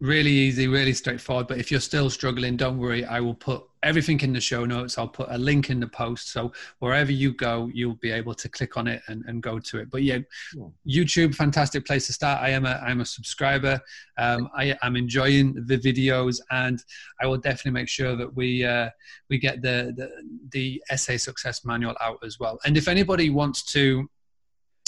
Really 0.00 0.30
easy, 0.30 0.68
really 0.68 0.94
straightforward. 0.94 1.48
But 1.48 1.58
if 1.58 1.70
you're 1.70 1.80
still 1.80 2.08
struggling, 2.10 2.56
don't 2.56 2.78
worry. 2.78 3.04
I 3.04 3.20
will 3.20 3.34
put 3.34 3.62
everything 3.82 4.18
in 4.20 4.32
the 4.32 4.40
show 4.40 4.64
notes. 4.64 4.96
I'll 4.96 5.06
put 5.06 5.28
a 5.30 5.36
link 5.36 5.68
in 5.68 5.80
the 5.80 5.86
post. 5.86 6.32
So 6.32 6.50
wherever 6.78 7.12
you 7.12 7.32
go, 7.34 7.70
you'll 7.72 7.96
be 7.96 8.10
able 8.10 8.34
to 8.34 8.48
click 8.48 8.76
on 8.78 8.88
it 8.88 9.02
and, 9.08 9.22
and 9.26 9.42
go 9.42 9.58
to 9.58 9.78
it. 9.78 9.90
But 9.90 10.02
yeah, 10.02 10.18
Yeah. 10.56 10.68
YouTube, 10.86 11.34
fantastic 11.34 11.86
place 11.86 12.06
to 12.06 12.14
start. 12.14 12.42
I 12.42 12.48
am 12.50 12.64
a 12.64 12.80
I'm 12.82 13.02
a 13.02 13.04
subscriber. 13.06 13.78
Um, 14.16 14.48
I 14.56 14.76
am 14.82 14.96
enjoying 14.96 15.54
the 15.66 15.76
videos, 15.78 16.40
and 16.50 16.82
I 17.20 17.26
will 17.26 17.38
definitely 17.38 17.72
make 17.80 17.88
sure 17.88 18.16
that 18.16 18.34
we 18.34 18.64
uh, 18.64 18.88
we 19.28 19.38
get 19.38 19.60
the, 19.60 19.92
the 19.96 20.08
the 20.50 20.82
SA 20.96 21.18
success 21.18 21.64
manual 21.66 21.94
out 22.00 22.18
as 22.24 22.40
well. 22.40 22.58
And 22.64 22.76
if 22.78 22.88
anybody 22.88 23.28
wants 23.28 23.62
to 23.74 24.08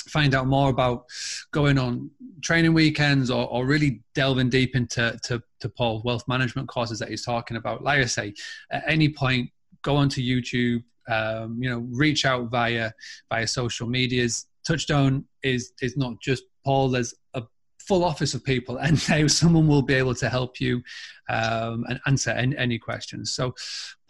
find 0.08 0.34
out 0.34 0.46
more 0.46 0.70
about 0.70 1.06
going 1.52 1.78
on 1.78 2.10
training 2.42 2.74
weekends 2.74 3.30
or, 3.30 3.48
or 3.48 3.66
really 3.66 4.02
delving 4.14 4.48
deep 4.48 4.76
into 4.76 5.18
to, 5.24 5.42
to 5.60 5.68
Paul's 5.68 6.04
wealth 6.04 6.26
management 6.28 6.68
courses 6.68 6.98
that 6.98 7.08
he's 7.08 7.24
talking 7.24 7.56
about, 7.56 7.82
like 7.82 8.00
I 8.00 8.04
say, 8.06 8.34
at 8.70 8.84
any 8.86 9.08
point, 9.08 9.50
go 9.82 9.96
onto 9.96 10.20
YouTube, 10.20 10.82
um, 11.08 11.62
you 11.62 11.70
know, 11.70 11.86
reach 11.90 12.24
out 12.24 12.50
via 12.50 12.92
via 13.30 13.46
social 13.46 13.86
medias. 13.88 14.46
Touchstone 14.66 15.24
is 15.42 15.72
is 15.80 15.96
not 15.96 16.20
just 16.20 16.44
Paul. 16.64 16.88
There's 16.88 17.14
a 17.34 17.42
full 17.78 18.04
office 18.04 18.34
of 18.34 18.44
people, 18.44 18.76
and 18.84 19.08
now 19.08 19.26
someone 19.26 19.68
will 19.68 19.82
be 19.82 19.94
able 19.94 20.14
to 20.16 20.28
help 20.28 20.60
you 20.60 20.82
um, 21.28 21.84
and 21.88 22.00
answer 22.06 22.30
any, 22.30 22.56
any 22.56 22.78
questions. 22.78 23.32
So, 23.32 23.54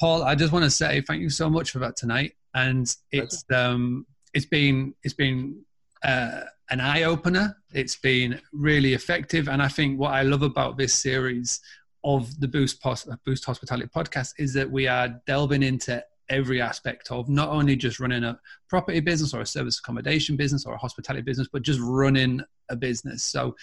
Paul, 0.00 0.22
I 0.22 0.34
just 0.34 0.52
want 0.52 0.64
to 0.64 0.70
say 0.70 1.02
thank 1.02 1.20
you 1.20 1.30
so 1.30 1.50
much 1.50 1.70
for 1.70 1.78
that 1.80 1.96
tonight, 1.96 2.32
and 2.54 2.94
it's 3.12 3.44
um, 3.52 4.06
it's 4.32 4.46
been 4.46 4.94
it's 5.02 5.14
been 5.14 5.64
uh, 6.04 6.42
an 6.70 6.80
eye 6.80 7.04
opener. 7.04 7.56
It's 7.72 7.96
been 7.96 8.40
really 8.52 8.94
effective, 8.94 9.48
and 9.48 9.62
I 9.62 9.68
think 9.68 9.98
what 9.98 10.12
I 10.12 10.22
love 10.22 10.42
about 10.42 10.76
this 10.76 10.94
series 10.94 11.60
of 12.04 12.38
the 12.40 12.48
Boost 12.48 12.80
Pos- 12.80 13.08
Boost 13.24 13.44
Hospitality 13.44 13.88
podcast 13.94 14.34
is 14.38 14.52
that 14.54 14.70
we 14.70 14.86
are 14.86 15.20
delving 15.26 15.62
into 15.62 16.02
every 16.28 16.60
aspect 16.60 17.10
of 17.10 17.28
not 17.28 17.48
only 17.48 17.76
just 17.76 18.00
running 18.00 18.24
a 18.24 18.38
property 18.68 19.00
business 19.00 19.32
or 19.32 19.40
a 19.40 19.46
service 19.46 19.78
accommodation 19.78 20.36
business 20.36 20.66
or 20.66 20.74
a 20.74 20.78
hospitality 20.78 21.22
business, 21.22 21.48
but 21.52 21.62
just 21.62 21.80
running 21.80 22.40
a 22.68 22.76
business. 22.76 23.22
So, 23.22 23.54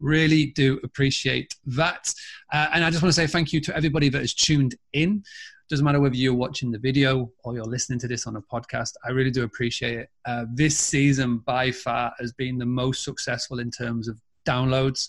really 0.00 0.46
do 0.46 0.80
appreciate 0.82 1.56
that. 1.66 2.12
Uh, 2.52 2.68
and 2.72 2.84
I 2.84 2.90
just 2.90 3.02
want 3.02 3.14
to 3.14 3.20
say 3.20 3.26
thank 3.26 3.52
you 3.52 3.60
to 3.62 3.76
everybody 3.76 4.08
that 4.08 4.20
has 4.20 4.34
tuned 4.34 4.74
in. 4.92 5.22
Doesn't 5.68 5.84
matter 5.84 6.00
whether 6.00 6.14
you're 6.14 6.34
watching 6.34 6.70
the 6.70 6.78
video 6.78 7.30
or 7.44 7.54
you're 7.54 7.64
listening 7.64 7.98
to 7.98 8.08
this 8.08 8.26
on 8.26 8.36
a 8.36 8.40
podcast. 8.40 8.94
I 9.04 9.10
really 9.10 9.30
do 9.30 9.44
appreciate 9.44 9.98
it. 9.98 10.08
Uh, 10.24 10.46
this 10.54 10.78
season, 10.78 11.38
by 11.38 11.70
far, 11.70 12.14
has 12.18 12.32
been 12.32 12.56
the 12.56 12.64
most 12.64 13.04
successful 13.04 13.58
in 13.58 13.70
terms 13.70 14.08
of 14.08 14.18
downloads. 14.46 15.08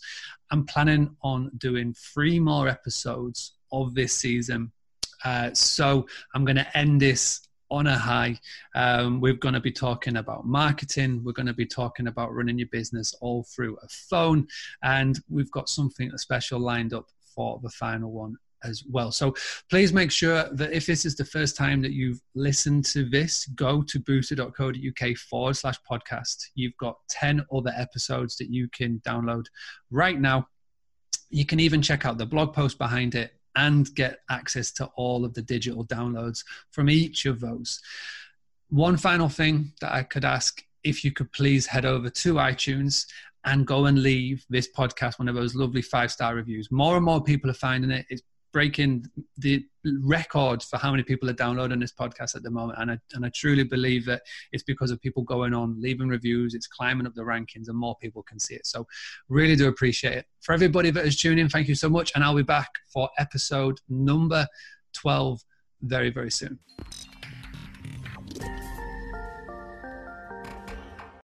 I'm 0.51 0.65
planning 0.65 1.15
on 1.23 1.49
doing 1.57 1.93
three 1.93 2.41
more 2.41 2.67
episodes 2.67 3.53
of 3.71 3.95
this 3.95 4.11
season. 4.11 4.73
Uh, 5.23 5.53
so 5.53 6.05
I'm 6.35 6.43
going 6.43 6.57
to 6.57 6.77
end 6.77 7.01
this 7.01 7.47
on 7.71 7.87
a 7.87 7.97
high. 7.97 8.37
Um, 8.75 9.21
we're 9.21 9.33
going 9.35 9.53
to 9.53 9.61
be 9.61 9.71
talking 9.71 10.17
about 10.17 10.45
marketing. 10.45 11.23
We're 11.23 11.31
going 11.31 11.45
to 11.45 11.53
be 11.53 11.67
talking 11.67 12.07
about 12.07 12.33
running 12.33 12.59
your 12.59 12.67
business 12.69 13.13
all 13.21 13.43
through 13.43 13.77
a 13.77 13.87
phone. 13.87 14.45
And 14.83 15.17
we've 15.29 15.51
got 15.51 15.69
something 15.69 16.11
special 16.17 16.59
lined 16.59 16.93
up 16.93 17.05
for 17.33 17.61
the 17.63 17.69
final 17.69 18.11
one 18.11 18.35
as 18.63 18.83
well. 18.89 19.11
So 19.11 19.35
please 19.69 19.93
make 19.93 20.11
sure 20.11 20.49
that 20.51 20.71
if 20.71 20.85
this 20.85 21.05
is 21.05 21.15
the 21.15 21.25
first 21.25 21.55
time 21.55 21.81
that 21.81 21.93
you've 21.93 22.21
listened 22.35 22.85
to 22.85 23.09
this, 23.09 23.45
go 23.55 23.81
to 23.83 23.99
boostly.co.uk 23.99 25.17
forward 25.17 25.55
slash 25.55 25.77
podcast. 25.89 26.37
You've 26.55 26.77
got 26.77 26.97
10 27.09 27.45
other 27.53 27.73
episodes 27.75 28.37
that 28.37 28.49
you 28.49 28.67
can 28.69 29.01
download 29.05 29.45
right 29.91 30.19
now. 30.19 30.47
You 31.29 31.45
can 31.45 31.59
even 31.59 31.81
check 31.81 32.05
out 32.05 32.17
the 32.17 32.25
blog 32.25 32.53
post 32.53 32.77
behind 32.77 33.15
it 33.15 33.33
and 33.55 33.93
get 33.95 34.19
access 34.29 34.71
to 34.71 34.85
all 34.95 35.25
of 35.25 35.33
the 35.33 35.41
digital 35.41 35.85
downloads 35.85 36.43
from 36.71 36.89
each 36.89 37.25
of 37.25 37.39
those. 37.39 37.81
One 38.69 38.97
final 38.97 39.29
thing 39.29 39.73
that 39.81 39.91
I 39.91 40.03
could 40.03 40.25
ask 40.25 40.63
if 40.83 41.03
you 41.03 41.11
could 41.11 41.31
please 41.33 41.65
head 41.65 41.85
over 41.85 42.09
to 42.09 42.35
iTunes 42.35 43.05
and 43.45 43.65
go 43.65 43.85
and 43.85 44.01
leave 44.01 44.45
this 44.49 44.69
podcast 44.71 45.17
one 45.17 45.29
of 45.29 45.35
those 45.35 45.55
lovely 45.55 45.81
five 45.81 46.11
star 46.11 46.35
reviews. 46.35 46.71
More 46.71 46.97
and 46.97 47.05
more 47.05 47.23
people 47.23 47.49
are 47.49 47.55
finding 47.55 47.91
it. 47.91 48.05
It's 48.09 48.21
breaking 48.51 49.05
the 49.37 49.63
record 50.01 50.61
for 50.63 50.77
how 50.77 50.91
many 50.91 51.03
people 51.03 51.29
are 51.29 51.33
downloading 51.33 51.79
this 51.79 51.93
podcast 51.93 52.35
at 52.35 52.43
the 52.43 52.49
moment. 52.49 52.79
And 52.79 52.91
I, 52.91 52.97
and 53.13 53.25
I 53.25 53.29
truly 53.33 53.63
believe 53.63 54.05
that 54.05 54.21
it's 54.51 54.63
because 54.63 54.91
of 54.91 55.01
people 55.01 55.23
going 55.23 55.53
on, 55.53 55.79
leaving 55.79 56.09
reviews, 56.09 56.53
it's 56.53 56.67
climbing 56.67 57.07
up 57.07 57.13
the 57.15 57.21
rankings, 57.21 57.67
and 57.67 57.77
more 57.77 57.95
people 58.01 58.23
can 58.23 58.39
see 58.39 58.55
it. 58.55 58.65
So, 58.65 58.87
really 59.29 59.55
do 59.55 59.67
appreciate 59.67 60.17
it. 60.17 60.25
For 60.41 60.53
everybody 60.53 60.91
that 60.91 61.05
has 61.05 61.15
tuned 61.15 61.39
in, 61.39 61.49
thank 61.49 61.67
you 61.67 61.75
so 61.75 61.89
much. 61.89 62.11
And 62.15 62.23
I'll 62.23 62.35
be 62.35 62.43
back 62.43 62.69
for 62.91 63.09
episode 63.17 63.79
number 63.87 64.47
12 64.93 65.41
very, 65.81 66.09
very 66.09 66.31
soon. 66.31 66.59